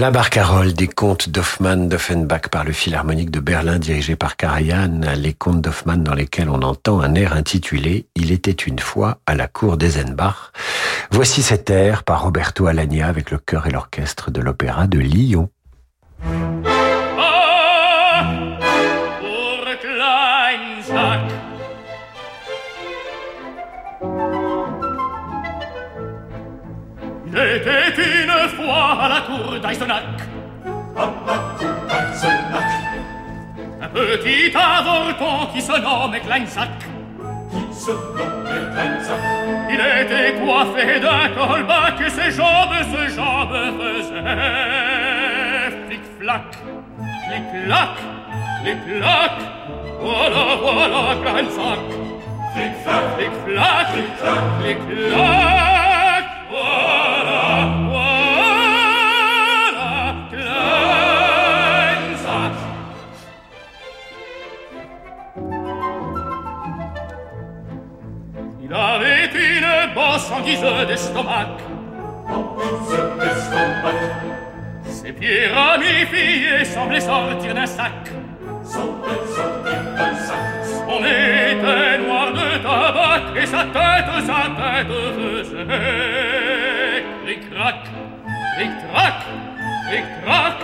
La 0.00 0.10
barcarolle 0.10 0.72
des 0.72 0.88
contes 0.88 1.28
d'Hoffmann 1.28 1.86
d'Offenbach 1.86 2.48
par 2.50 2.64
le 2.64 2.72
Philharmonique 2.72 3.30
de 3.30 3.38
Berlin 3.38 3.78
dirigé 3.78 4.16
par 4.16 4.38
Karajan, 4.38 5.02
les 5.14 5.34
contes 5.34 5.60
d'Hoffmann 5.60 6.02
dans 6.02 6.14
lesquels 6.14 6.48
on 6.48 6.62
entend 6.62 7.02
un 7.02 7.14
air 7.14 7.34
intitulé 7.34 8.06
Il 8.16 8.32
était 8.32 8.50
une 8.50 8.78
fois 8.78 9.18
à 9.26 9.34
la 9.34 9.46
cour 9.46 9.76
d'Eisenbach. 9.76 10.52
Voici 11.10 11.42
cet 11.42 11.68
air 11.68 12.02
par 12.02 12.22
Roberto 12.22 12.66
Alagna 12.66 13.08
avec 13.08 13.30
le 13.30 13.36
chœur 13.36 13.66
et 13.66 13.70
l'orchestre 13.72 14.30
de 14.30 14.40
l'opéra 14.40 14.86
de 14.86 14.98
Lyon. 14.98 15.50
d'Eisenach. 29.60 30.18
Un 33.82 33.88
petit 33.88 34.52
avorton 34.54 35.46
qui 35.52 35.60
se 35.62 35.72
nommait 35.72 36.20
Kleinsack. 36.20 36.68
Qui 37.50 37.74
se 37.74 37.90
nommait 37.90 38.66
Kleinsack. 38.72 39.22
Il 39.70 39.80
était 39.80 40.32
coiffé 40.40 41.00
d'un 41.00 41.28
colbac 41.36 42.00
et 42.04 42.10
ses 42.10 42.30
jambes, 42.32 42.74
ses 42.92 43.08
jambes 43.14 43.56
faisaient 43.78 44.40
flic-flac, 45.86 46.48
flic-flac, 47.26 47.94
flic-flac. 48.62 49.36
Voilà, 50.00 50.44
voilà, 50.60 51.02
Kleinsack. 51.22 51.84
Flic-flac, 52.52 53.04
flic-flac, 53.16 53.86
flic-flac, 53.92 54.42
flic-flac. 54.60 56.24
Voilà, 56.50 57.50
bosse 69.94 70.30
en 70.30 70.40
guise 70.40 70.64
d'estomac. 70.86 71.56
Ses 74.84 75.12
pieds 75.12 75.46
ramifiés 75.48 76.64
semblaient 76.64 77.00
sortir 77.00 77.54
d'un 77.54 77.66
sac. 77.66 77.92
Semblaient 78.64 79.26
sac. 79.26 80.50
Son 80.64 81.00
nez 81.00 81.52
était 81.52 81.98
noir 82.04 82.32
de 82.32 82.46
tabac 82.62 83.40
et 83.40 83.46
sa 83.46 83.64
tête, 83.64 84.10
sa 84.26 84.42
tête 84.58 84.92
faisait 85.16 87.04
cric-crac, 87.24 87.80
cric-crac, 88.56 89.18
cric-crac. 89.88 90.56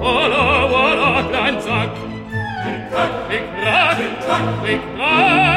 Voilà, 0.00 0.42
voilà, 0.68 1.08
klein 1.30 1.60
sac. 1.60 1.94
Cric-crac, 3.28 3.98
cric-crac, 4.62 5.47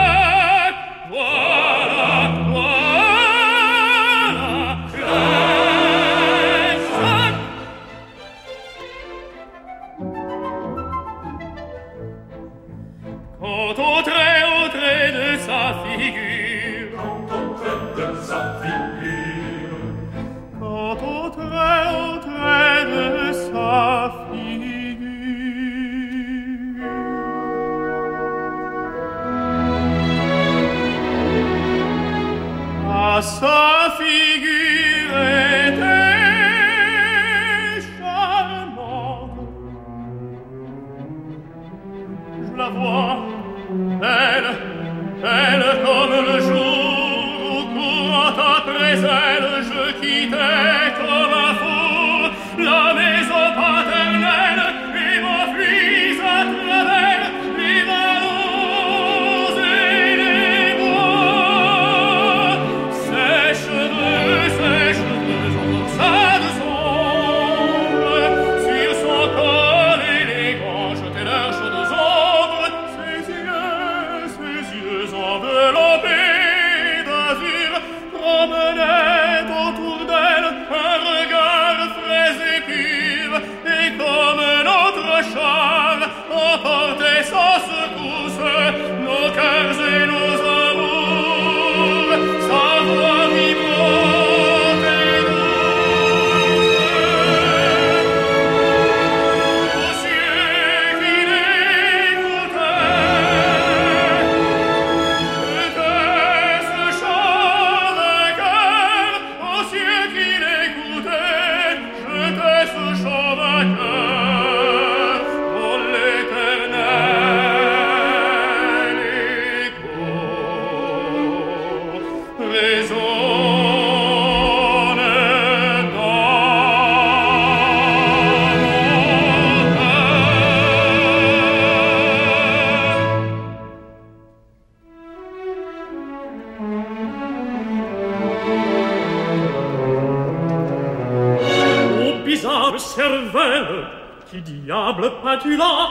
diable 145.32 145.40
peins-tu 145.40 145.58
là 145.58 145.90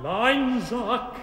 Kleinsack, 0.02 1.21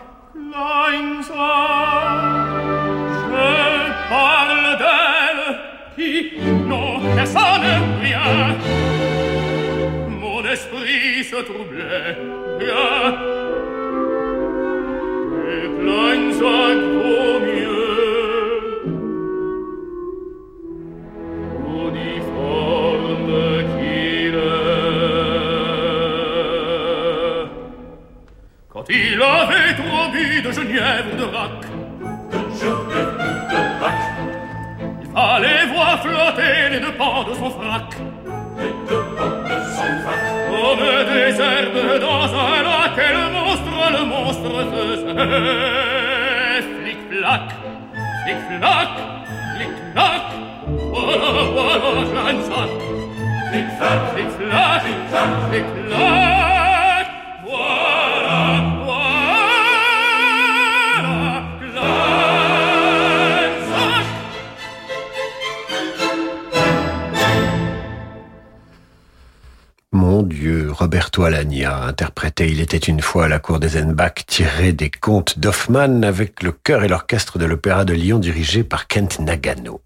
Roberto 70.80 71.24
Alagna 71.24 71.84
interprétait 71.84 72.50
Il 72.50 72.62
était 72.62 72.78
une 72.78 73.02
fois 73.02 73.26
à 73.26 73.28
la 73.28 73.40
cour 73.40 73.60
des 73.60 73.70
Zenbach 73.70 74.26
tiré 74.26 74.72
des 74.72 74.90
contes 74.90 75.38
d'Hoffmann 75.38 76.06
avec 76.06 76.42
le 76.42 76.54
chœur 76.54 76.84
et 76.84 76.88
l'orchestre 76.88 77.38
de 77.38 77.46
l'Opéra 77.46 77.84
de 77.84 77.94
Lyon 77.94 78.18
dirigé 78.18 78.64
par 78.64 78.88
Kent 78.88 79.20
Nagano. 79.20 79.82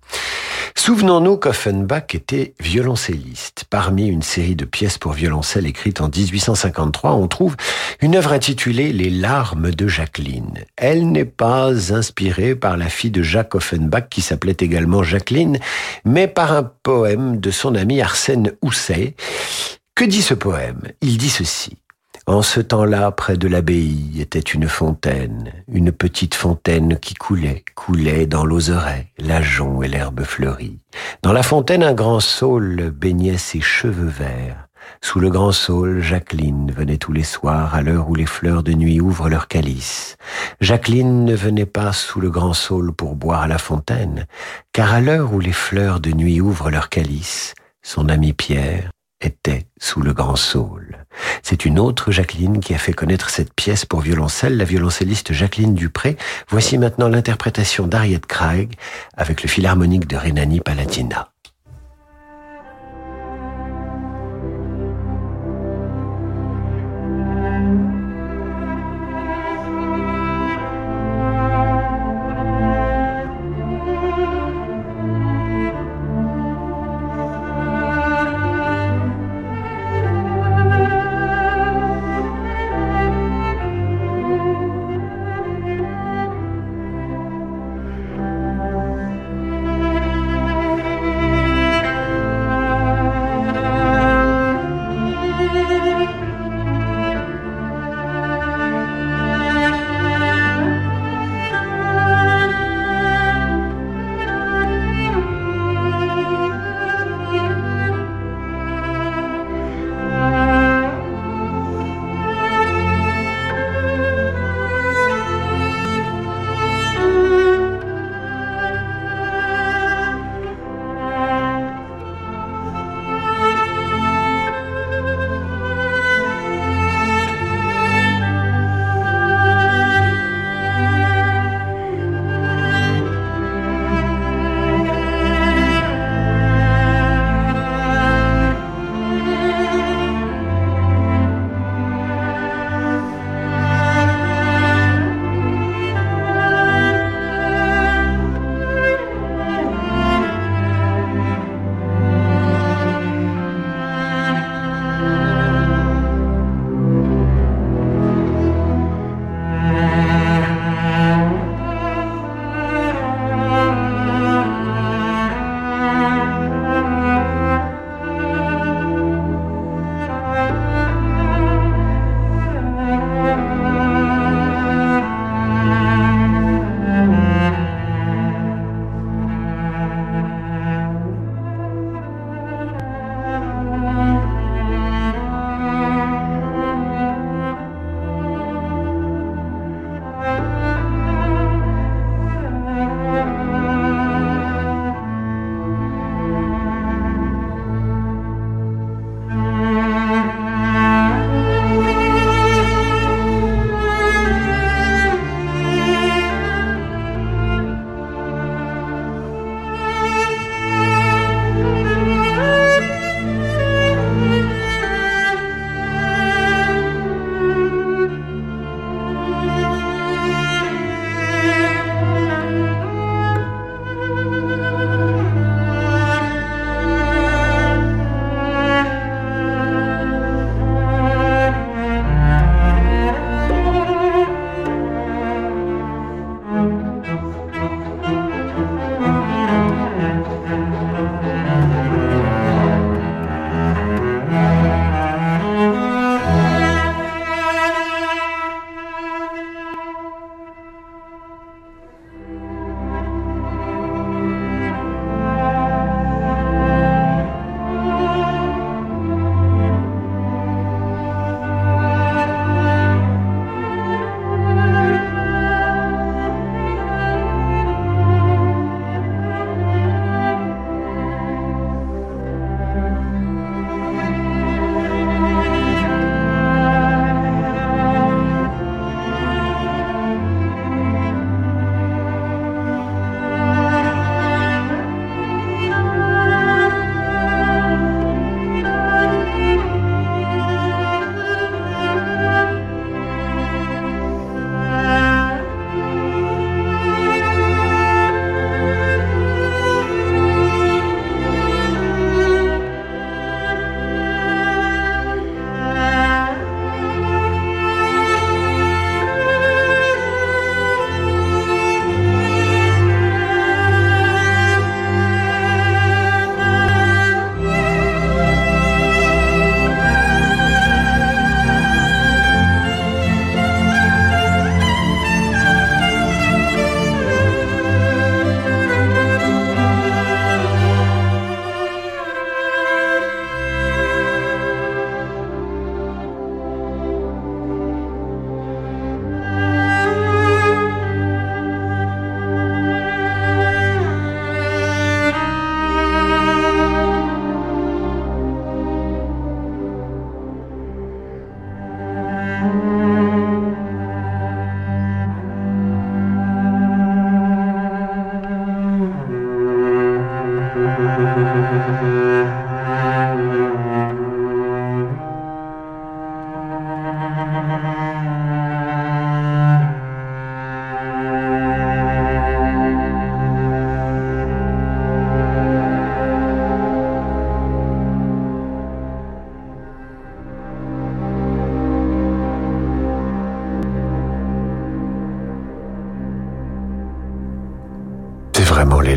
Souvenons-nous 0.86 1.38
qu'Offenbach 1.38 2.14
était 2.14 2.56
violoncelliste. 2.60 3.64
Parmi 3.70 4.06
une 4.06 4.22
série 4.22 4.58
de 4.58 4.66
pièces 4.66 4.98
pour 4.98 5.14
violoncelle 5.14 5.66
écrites 5.66 6.02
en 6.02 6.10
1853, 6.10 7.14
on 7.14 7.30
trouve 7.30 7.56
une 8.02 8.18
œuvre 8.18 8.34
intitulée 8.34 8.92
Les 8.92 9.10
larmes 9.10 9.72
de 9.72 9.88
Jacqueline. 9.88 10.66
Elle 10.76 11.10
n'est 11.10 11.24
pas 11.24 11.94
inspirée 11.94 12.54
par 12.54 12.76
la 12.76 12.90
fille 12.90 13.12
de 13.12 13.24
Jacques 13.24 13.56
Offenbach 13.56 14.10
qui 14.10 14.20
s'appelait 14.20 14.58
également 14.60 15.04
Jacqueline, 15.04 15.58
mais 16.04 16.28
par 16.28 16.52
un 16.52 16.64
poème 16.64 17.40
de 17.40 17.50
son 17.50 17.76
ami 17.76 18.02
Arsène 18.02 18.52
Housset 18.62 19.16
que 19.96 20.04
dit 20.04 20.24
ce 20.24 20.34
poème? 20.34 20.82
Il 21.02 21.18
dit 21.18 21.30
ceci. 21.30 21.78
En 22.26 22.42
ce 22.42 22.62
temps-là, 22.62 23.12
près 23.12 23.36
de 23.36 23.50
l'abbaye, 23.50 24.22
était 24.22 24.40
une 24.40 24.70
fontaine, 24.70 25.52
une 25.68 25.92
petite 25.92 26.36
fontaine 26.36 26.98
qui 26.98 27.16
coulait, 27.16 27.66
coulait 27.76 28.28
dans 28.28 28.46
l'oseraie, 28.46 29.08
l'ajon 29.20 29.82
et 29.82 29.90
l'herbe 29.90 30.24
fleurie. 30.24 30.80
Dans 31.22 31.34
la 31.34 31.44
fontaine, 31.44 31.84
un 31.84 31.94
grand 31.94 32.22
saule 32.22 32.92
baignait 32.92 33.38
ses 33.38 33.60
cheveux 33.60 34.08
verts. 34.08 34.70
Sous 35.02 35.20
le 35.20 35.30
grand 35.30 35.52
saule, 35.52 36.00
Jacqueline 36.00 36.72
venait 36.72 36.98
tous 36.98 37.12
les 37.12 37.24
soirs 37.24 37.76
à 37.76 37.82
l'heure 37.82 38.10
où 38.10 38.16
les 38.16 38.26
fleurs 38.26 38.64
de 38.64 38.72
nuit 38.72 39.02
ouvrent 39.02 39.30
leurs 39.30 39.50
calices. 39.50 40.16
Jacqueline 40.62 41.26
ne 41.26 41.36
venait 41.36 41.66
pas 41.66 41.92
sous 41.92 42.22
le 42.22 42.30
grand 42.30 42.54
saule 42.54 42.94
pour 42.94 43.18
boire 43.18 43.42
à 43.42 43.48
la 43.48 43.58
fontaine, 43.58 44.28
car 44.72 44.94
à 44.94 45.02
l'heure 45.02 45.34
où 45.34 45.42
les 45.42 45.52
fleurs 45.52 46.00
de 46.00 46.12
nuit 46.12 46.40
ouvrent 46.40 46.72
leurs 46.72 46.88
calices, 46.88 47.54
son 47.82 48.08
ami 48.08 48.32
Pierre, 48.32 48.92
était 49.20 49.66
sous 49.78 50.02
le 50.02 50.14
grand 50.14 50.38
saule. 50.38 51.03
C'est 51.42 51.66
une 51.66 51.80
autre 51.80 52.12
Jacqueline 52.12 52.60
qui 52.60 52.74
a 52.74 52.78
fait 52.78 52.94
connaître 52.94 53.30
cette 53.30 53.54
pièce 53.54 53.86
pour 53.86 54.02
violoncelle, 54.02 54.58
la 54.58 54.66
violoncelliste 54.66 55.34
Jacqueline 55.34 55.76
Dupré. 55.76 56.18
Voici 56.50 56.78
maintenant 56.78 57.10
l'interprétation 57.10 57.88
d'Ariette 57.88 58.26
Craig 58.26 58.74
avec 59.16 59.44
le 59.44 59.50
Philharmonique 59.50 60.08
de 60.08 60.18
Rhénanie-Palatinat. 60.18 61.33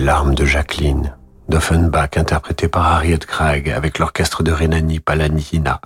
De 0.06 0.44
Jacqueline, 0.44 1.16
d'Offenbach 1.48 2.16
interprété 2.16 2.68
par 2.68 2.86
Harriet 2.86 3.18
Craig 3.18 3.68
avec 3.70 3.98
l'orchestre 3.98 4.44
de 4.44 4.52
Renani 4.52 5.00
Palatina, 5.00 5.80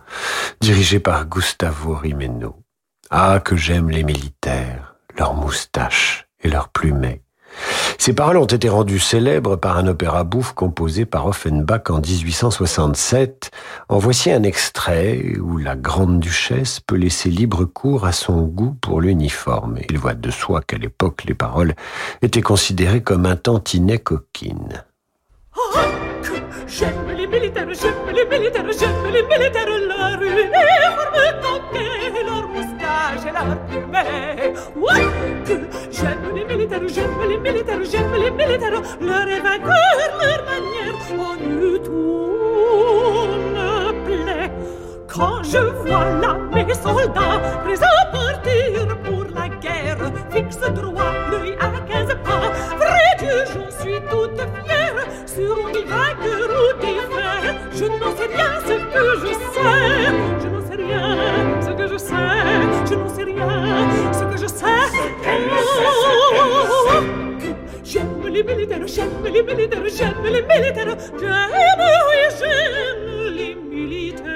dirigé 0.61 1.01
par 1.01 1.25
Gustavo 1.25 1.95
Rimeno. 1.95 2.63
Ah, 3.09 3.41
que 3.43 3.57
j'aime 3.57 3.89
les 3.89 4.05
militaires, 4.05 4.95
leurs 5.17 5.33
moustaches 5.33 6.27
et 6.43 6.51
leurs 6.51 6.69
plumets. 6.69 7.23
Ces 7.99 8.15
paroles 8.15 8.39
ont 8.39 8.47
été 8.47 8.69
rendues 8.69 8.99
célèbres 8.99 9.57
par 9.57 9.77
un 9.77 9.87
opéra 9.87 10.25
bouffe 10.25 10.53
composé 10.53 11.05
par 11.05 11.27
Offenbach 11.27 11.91
en 11.91 12.01
1867. 12.01 13.51
En 13.89 13.99
voici 13.99 14.31
un 14.31 14.43
extrait 14.43 15.37
où 15.41 15.59
la 15.59 15.77
grande 15.77 16.19
duchesse 16.21 16.81
peut 16.81 16.97
laisser 16.97 17.29
libre 17.31 17.67
cours 17.67 18.07
à 18.07 18.13
son 18.13 18.43
goût 18.43 18.75
pour 18.81 19.01
l'uniforme. 19.01 19.79
Il 19.91 19.99
voit 19.99 20.15
de 20.15 20.31
soi 20.31 20.63
qu'à 20.63 20.79
l'époque, 20.79 21.25
les 21.27 21.35
paroles 21.35 21.75
étaient 22.23 22.41
considérées 22.41 23.03
comme 23.03 23.27
un 23.27 23.37
tantinet 23.37 23.99
coquine. 23.99 24.85
Oh, 25.57 25.79
et 34.43 34.53
que 34.53 35.10
j'aime 36.01 36.35
les 36.35 36.45
militaires, 36.45 36.89
j'aime 36.89 37.29
les 37.29 37.39
militaires, 37.39 37.85
j'aime 37.91 38.15
les 38.15 38.31
militaires, 38.31 38.83
leur 39.01 39.27
vainqueur, 39.47 39.97
leur 40.21 40.41
manière, 40.51 40.97
en 41.19 41.37
tout 41.85 42.21
me 43.55 43.93
plaît. 44.05 44.51
Quand 45.09 45.43
je 45.43 45.59
vois 45.59 46.05
là 46.23 46.37
mes 46.53 46.75
soldats 46.75 47.41
prêts 47.65 47.83
à 47.83 48.07
partir 48.07 48.87
pour 49.05 49.25
la 49.35 49.49
guerre, 49.49 50.13
fixe 50.31 50.61
droit, 50.73 51.13
l'œil 51.31 51.55
à 51.61 51.71
quinze 51.89 52.15
pas, 52.25 52.47
vrai 52.77 53.11
Dieu, 53.19 53.45
j'en 53.53 53.71
suis 53.81 54.01
toute 54.11 54.41
fière, 54.65 54.99
sur 55.27 55.57
des 55.73 55.85
vainqueurs 55.85 56.53
ou 56.61 56.81
des 56.81 57.01
je 57.73 57.85
n'en 57.87 58.15
sais 58.17 58.29
rien 58.35 58.53
ce 58.67 58.75
que 58.93 59.05
je 59.27 59.33
sais, 59.33 60.60
ce 61.61 61.71
que 61.71 61.87
je 61.93 61.99
sais, 61.99 62.15
je 62.89 62.95
n'en 62.95 63.09
sais 63.09 63.25
rien 63.25 63.49
ce 64.13 64.25
que 64.25 64.37
je 64.43 64.47
sais. 64.47 64.67
Oh, 66.33 67.01
J'aime 67.85 68.23
les 68.33 68.43
militaires, 68.45 68.87
j'aime 68.87 69.25
les 69.25 69.43
militaires, 69.43 69.83
j'aime 69.97 70.15
les 70.25 70.43
militaires, 70.43 70.97
j'aime, 71.19 71.81
oui, 72.09 72.21
j'aime 72.39 73.35
les 73.37 73.55
militaires. 73.55 74.31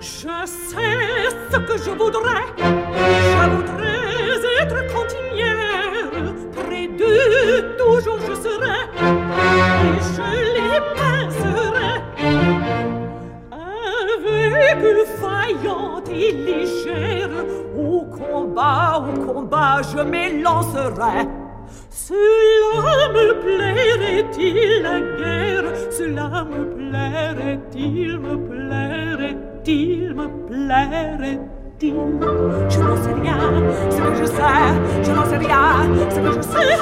Je 0.00 0.46
sais 0.46 1.30
ce 1.52 1.56
que 1.58 1.76
je 1.84 1.90
voudrais, 1.90 2.44
et 16.10 16.32
légère, 16.32 17.30
au 17.76 18.02
combat, 18.04 18.98
au 18.98 19.12
combat, 19.32 19.82
je 19.82 20.00
m'élancerai. 20.02 21.26
Cela 21.90 23.08
me 23.12 23.26
plairait-il 23.42 24.82
la 24.82 25.00
guerre? 25.00 25.68
Cela 25.90 26.44
me 26.44 26.60
plairait-il, 26.74 28.18
me 28.18 28.36
plairait-il, 28.36 30.14
me 30.14 30.26
plairait-il? 30.46 31.50
Je 31.80 32.78
n'en 32.80 32.96
sais 32.96 33.14
rien, 33.20 33.40
ce 33.90 33.96
que 33.96 34.14
je 34.14 34.24
sais, 34.24 34.72
je 35.02 35.10
n'en 35.10 35.24
sais 35.26 35.36
rien, 35.36 35.64
ce 36.08 36.18
que 36.18 36.30
je 36.32 36.40
sais. 36.40 36.74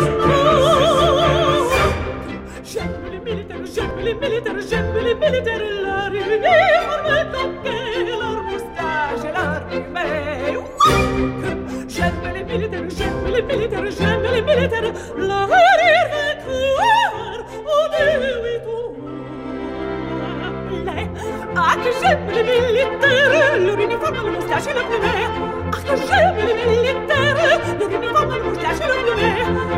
J'aime 2.64 2.96
les 3.10 3.20
militaires, 3.20 3.64
j'aime 3.64 3.96
les 4.04 4.14
militaires, 4.14 4.60
j'aime 4.68 4.94
les 5.02 5.14
militaires, 5.14 5.62
uniforme 6.12 7.10
coquet, 7.32 7.70
leur 7.70 7.81
J'aime 9.72 9.94
les 12.34 12.44
militaires, 12.44 12.84
j'aime 12.90 13.32
les 13.32 13.42
militaires, 13.42 13.90
j'aime 13.90 14.22
les 14.22 14.42
militaires. 14.42 14.92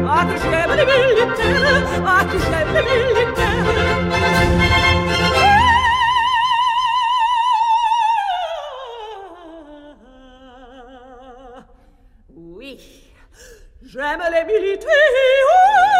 Ah, 0.07 0.27
que 0.27 0.37
j'aime 0.37 0.77
les 0.77 0.85
militaires, 0.85 1.83
ah, 2.07 2.25
que 2.25 2.39
j'aime 2.39 2.75
les 2.75 2.83
militaires. 3.15 4.84
J'aime 13.95 14.23
les 14.33 14.45
Ah, 14.45 15.94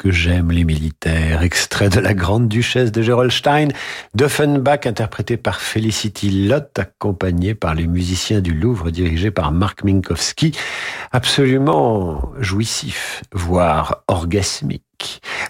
que 0.00 0.10
j'aime 0.10 0.50
les 0.50 0.64
militaires. 0.64 1.42
Extrait 1.42 1.90
de 1.90 2.00
La 2.00 2.14
Grande 2.14 2.48
Duchesse 2.48 2.90
de 2.90 3.02
Gerolstein, 3.02 3.68
d'Offenbach 4.14 4.86
interprété 4.86 5.36
par 5.36 5.60
Felicity 5.60 6.48
Lott, 6.48 6.78
accompagné 6.78 7.54
par 7.54 7.74
les 7.74 7.86
musiciens 7.86 8.40
du 8.40 8.54
Louvre 8.54 8.90
dirigés 8.90 9.30
par 9.30 9.52
Mark 9.52 9.84
Minkowski. 9.84 10.56
Absolument 11.12 12.32
jouissif, 12.38 13.22
voire 13.32 14.04
orgasmique. 14.08 14.89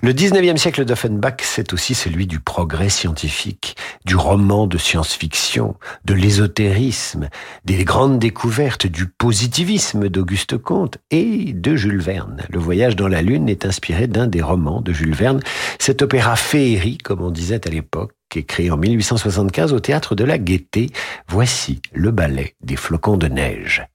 Le 0.03 0.13
19e 0.13 0.57
siècle 0.57 0.85
d'Offenbach, 0.85 1.43
c'est 1.43 1.73
aussi 1.73 1.95
celui 1.95 2.27
du 2.27 2.41
progrès 2.41 2.89
scientifique, 2.89 3.77
du 4.07 4.17
roman 4.17 4.67
de 4.67 4.79
science-fiction, 4.79 5.77
de 6.05 6.15
l'ésotérisme, 6.15 7.29
des 7.65 7.85
grandes 7.85 8.19
découvertes, 8.19 8.87
du 8.87 9.07
positivisme 9.07 10.09
d'Auguste 10.09 10.57
Comte 10.57 10.99
et 11.11 11.53
de 11.53 11.77
Jules 11.77 12.01
Verne. 12.01 12.43
Le 12.49 12.59
voyage 12.59 12.97
dans 12.97 13.09
la 13.09 13.21
Lune 13.21 13.49
est 13.49 13.67
inspiré 13.67 14.07
d'un 14.07 14.27
des 14.27 14.43
romans 14.43 14.81
de 14.81 14.93
Jules 14.93 15.15
Verne, 15.15 15.41
cet 15.79 16.01
opéra 16.03 16.35
féerie, 16.37 16.99
comme 16.99 17.21
on 17.21 17.31
disait 17.31 17.67
à 17.67 17.71
l'époque, 17.71 18.13
créé 18.47 18.71
en 18.71 18.77
1875 18.77 19.73
au 19.73 19.81
théâtre 19.81 20.15
de 20.15 20.25
la 20.25 20.39
Gaîté. 20.39 20.91
Voici 21.29 21.83
le 21.93 22.11
ballet 22.11 22.55
des 22.63 22.77
flocons 22.77 23.17
de 23.17 23.27
neige. 23.27 23.90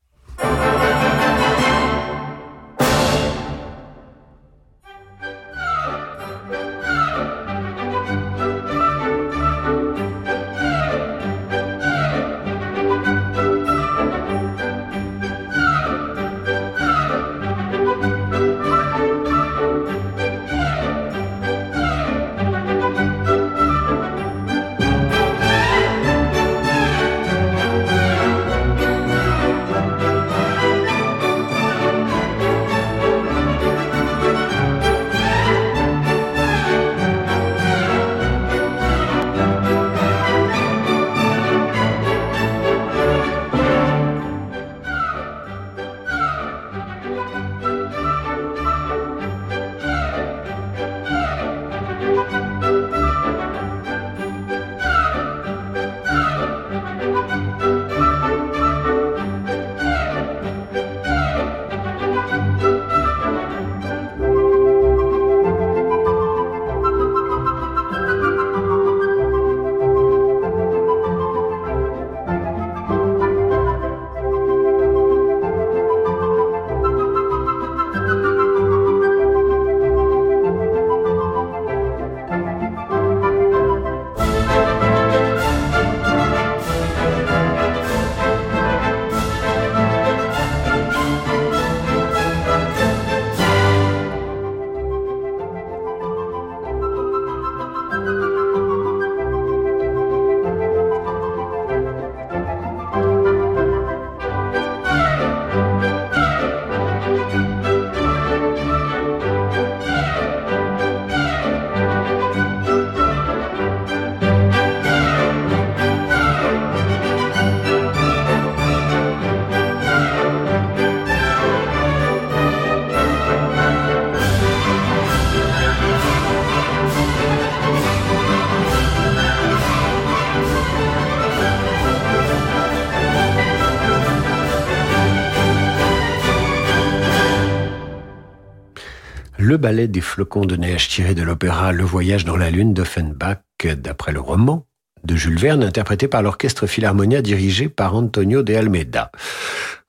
Ballet 139.65 139.87
des 139.87 140.01
flocons 140.01 140.45
de 140.45 140.55
neige 140.55 140.89
tiré 140.89 141.15
de 141.15 141.23
l'opéra 141.23 141.71
Le 141.71 141.83
Voyage 141.83 142.23
dans 142.23 142.37
la 142.37 142.51
Lune 142.51 142.75
d'Offenbach, 142.75 143.39
d'après 143.63 144.11
le 144.11 144.19
roman 144.19 144.67
de 145.03 145.15
Jules 145.15 145.39
Verne, 145.39 145.63
interprété 145.63 146.07
par 146.07 146.21
l'orchestre 146.21 146.67
Philharmonia 146.67 147.23
dirigé 147.23 147.67
par 147.67 147.95
Antonio 147.95 148.43
de 148.43 148.53
Almeida. 148.53 149.11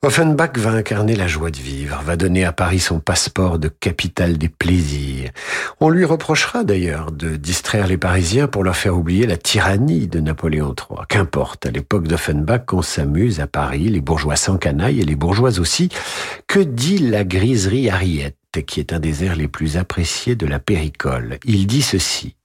Offenbach 0.03 0.57
va 0.57 0.71
incarner 0.71 1.15
la 1.15 1.27
joie 1.27 1.51
de 1.51 1.57
vivre, 1.57 2.01
va 2.03 2.15
donner 2.15 2.43
à 2.43 2.53
Paris 2.53 2.79
son 2.79 2.99
passeport 2.99 3.59
de 3.59 3.67
capitale 3.67 4.39
des 4.39 4.49
plaisirs. 4.49 5.29
On 5.79 5.89
lui 5.89 6.05
reprochera 6.05 6.63
d'ailleurs 6.63 7.11
de 7.11 7.35
distraire 7.35 7.85
les 7.85 7.99
Parisiens 7.99 8.47
pour 8.47 8.63
leur 8.63 8.75
faire 8.75 8.97
oublier 8.97 9.27
la 9.27 9.37
tyrannie 9.37 10.07
de 10.07 10.19
Napoléon 10.19 10.73
III. 10.73 11.01
Qu'importe, 11.07 11.67
à 11.67 11.69
l'époque 11.71 12.07
d'Offenbach, 12.07 12.65
qu'on 12.65 12.81
s'amuse 12.81 13.39
à 13.41 13.45
Paris, 13.45 13.89
les 13.89 14.01
bourgeois 14.01 14.37
s'encanaillent 14.37 15.01
et 15.01 15.05
les 15.05 15.15
bourgeoises 15.15 15.59
aussi. 15.59 15.89
Que 16.47 16.61
dit 16.61 16.97
la 16.97 17.23
griserie 17.23 17.91
Qui 18.63 18.79
est 18.79 18.93
un 18.93 18.99
des 18.99 19.23
airs 19.23 19.35
les 19.35 19.47
plus 19.47 19.77
appréciés 19.77 20.35
de 20.35 20.45
la 20.45 20.59
péricole 20.59 21.37
Il 21.45 21.67
dit 21.67 21.81
ceci. 21.81 22.35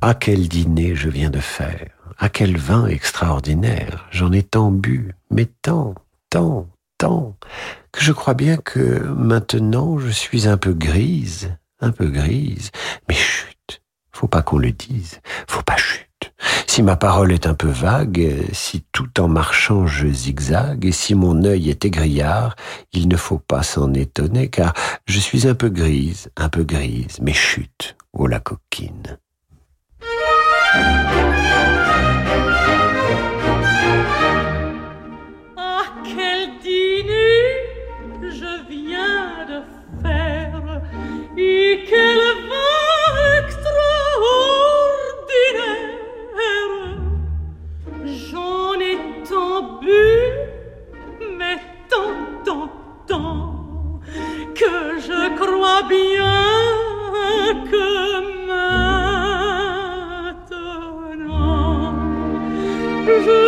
Ah, 0.00 0.14
quel 0.14 0.48
dîner 0.48 0.94
je 0.94 1.08
viens 1.08 1.30
de 1.30 1.40
faire? 1.40 1.88
Ah, 2.18 2.28
quel 2.28 2.56
vin 2.56 2.86
extraordinaire? 2.86 4.06
J'en 4.10 4.32
ai 4.32 4.42
tant 4.42 4.70
bu, 4.70 5.14
mais 5.30 5.46
tant, 5.62 5.94
tant, 6.30 6.68
tant, 6.98 7.36
que 7.92 8.02
je 8.02 8.12
crois 8.12 8.34
bien 8.34 8.56
que 8.56 9.00
maintenant 9.04 9.98
je 9.98 10.08
suis 10.08 10.48
un 10.48 10.56
peu 10.56 10.72
grise, 10.72 11.56
un 11.80 11.90
peu 11.90 12.06
grise. 12.06 12.70
Mais 13.08 13.14
chut, 13.14 13.82
faut 14.12 14.28
pas 14.28 14.42
qu'on 14.42 14.58
le 14.58 14.72
dise, 14.72 15.20
faut 15.46 15.62
pas 15.62 15.76
chut. 15.76 16.05
Si 16.66 16.82
ma 16.82 16.96
parole 16.96 17.32
est 17.32 17.46
un 17.46 17.54
peu 17.54 17.68
vague, 17.68 18.44
si 18.52 18.84
tout 18.92 19.20
en 19.20 19.28
marchant 19.28 19.86
je 19.86 20.08
zigzague, 20.08 20.84
et 20.84 20.92
si 20.92 21.14
mon 21.14 21.44
œil 21.44 21.70
est 21.70 21.84
égrillard, 21.84 22.56
il 22.92 23.08
ne 23.08 23.16
faut 23.16 23.38
pas 23.38 23.62
s'en 23.62 23.94
étonner, 23.94 24.48
car 24.48 24.74
je 25.06 25.18
suis 25.18 25.48
un 25.48 25.54
peu 25.54 25.70
grise, 25.70 26.30
un 26.36 26.48
peu 26.48 26.64
grise, 26.64 27.18
mais 27.22 27.32
chut, 27.32 27.96
oh 28.12 28.26
la 28.26 28.40
coquine. 28.40 29.18
Je 55.16 55.26
crois 55.40 55.82
bien 55.88 56.42
que 57.70 57.86
maintenant 58.48 59.04
je 63.06 63.45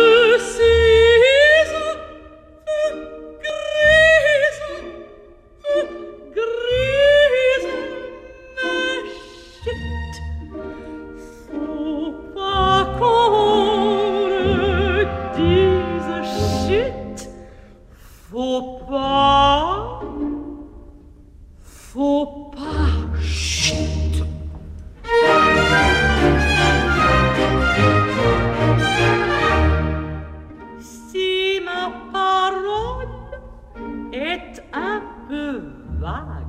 peu 36.09 36.48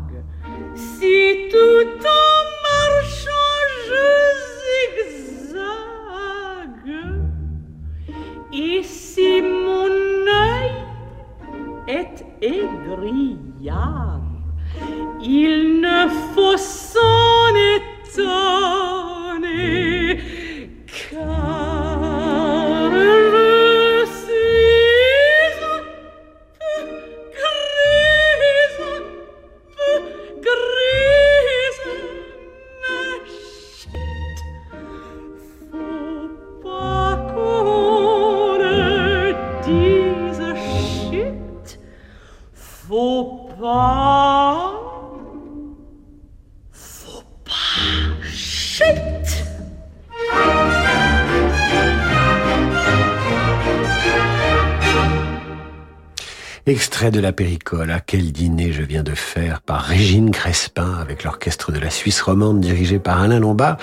De 57.10 57.18
la 57.18 57.32
Péricole, 57.32 57.90
à 57.90 57.98
quel 57.98 58.30
dîner 58.30 58.70
je 58.72 58.82
viens 58.82 59.02
de 59.02 59.14
faire 59.14 59.62
par 59.62 59.82
Régine 59.82 60.30
Crespin 60.30 60.94
avec 61.00 61.24
l'orchestre 61.24 61.72
de 61.72 61.80
la 61.80 61.90
Suisse 61.90 62.20
romande 62.20 62.60
dirigé 62.60 63.00
par 63.00 63.20
Alain 63.20 63.40
Lombard. 63.40 63.78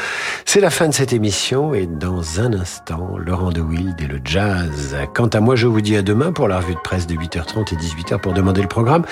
C'est 0.45 0.61
la 0.61 0.69
fin 0.69 0.87
de 0.87 0.93
cette 0.93 1.11
émission 1.11 1.73
et 1.73 1.87
dans 1.87 2.39
un 2.39 2.53
instant, 2.53 3.17
Laurent 3.17 3.51
de 3.51 3.59
Wild 3.59 3.99
et 3.99 4.07
le 4.07 4.21
jazz. 4.23 4.95
Quant 5.13 5.27
à 5.27 5.41
moi, 5.41 5.55
je 5.57 5.67
vous 5.67 5.81
dis 5.81 5.97
à 5.97 6.03
demain 6.03 6.31
pour 6.31 6.47
la 6.47 6.59
revue 6.59 6.75
de 6.75 6.79
presse 6.79 7.05
de 7.05 7.15
8h30 7.15 7.73
et 7.73 7.77
18h 7.77 8.21
pour 8.21 8.31
demander 8.31 8.61
le 8.61 8.69
programme. 8.69 9.03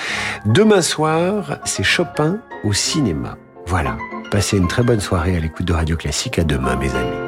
Demain 0.46 0.82
soir, 0.82 1.60
c'est 1.66 1.84
Chopin 1.84 2.38
au 2.64 2.72
cinéma. 2.72 3.38
Voilà. 3.68 3.98
Passez 4.32 4.58
une 4.58 4.68
très 4.70 4.84
bonne 4.84 5.02
soirée 5.02 5.36
à 5.36 5.40
l'écoute 5.42 5.66
de 5.66 5.74
Radio 5.74 5.98
Classique. 5.98 6.40
À 6.40 6.44
demain, 6.46 6.78
mes 6.78 6.90
amis. 6.90 7.25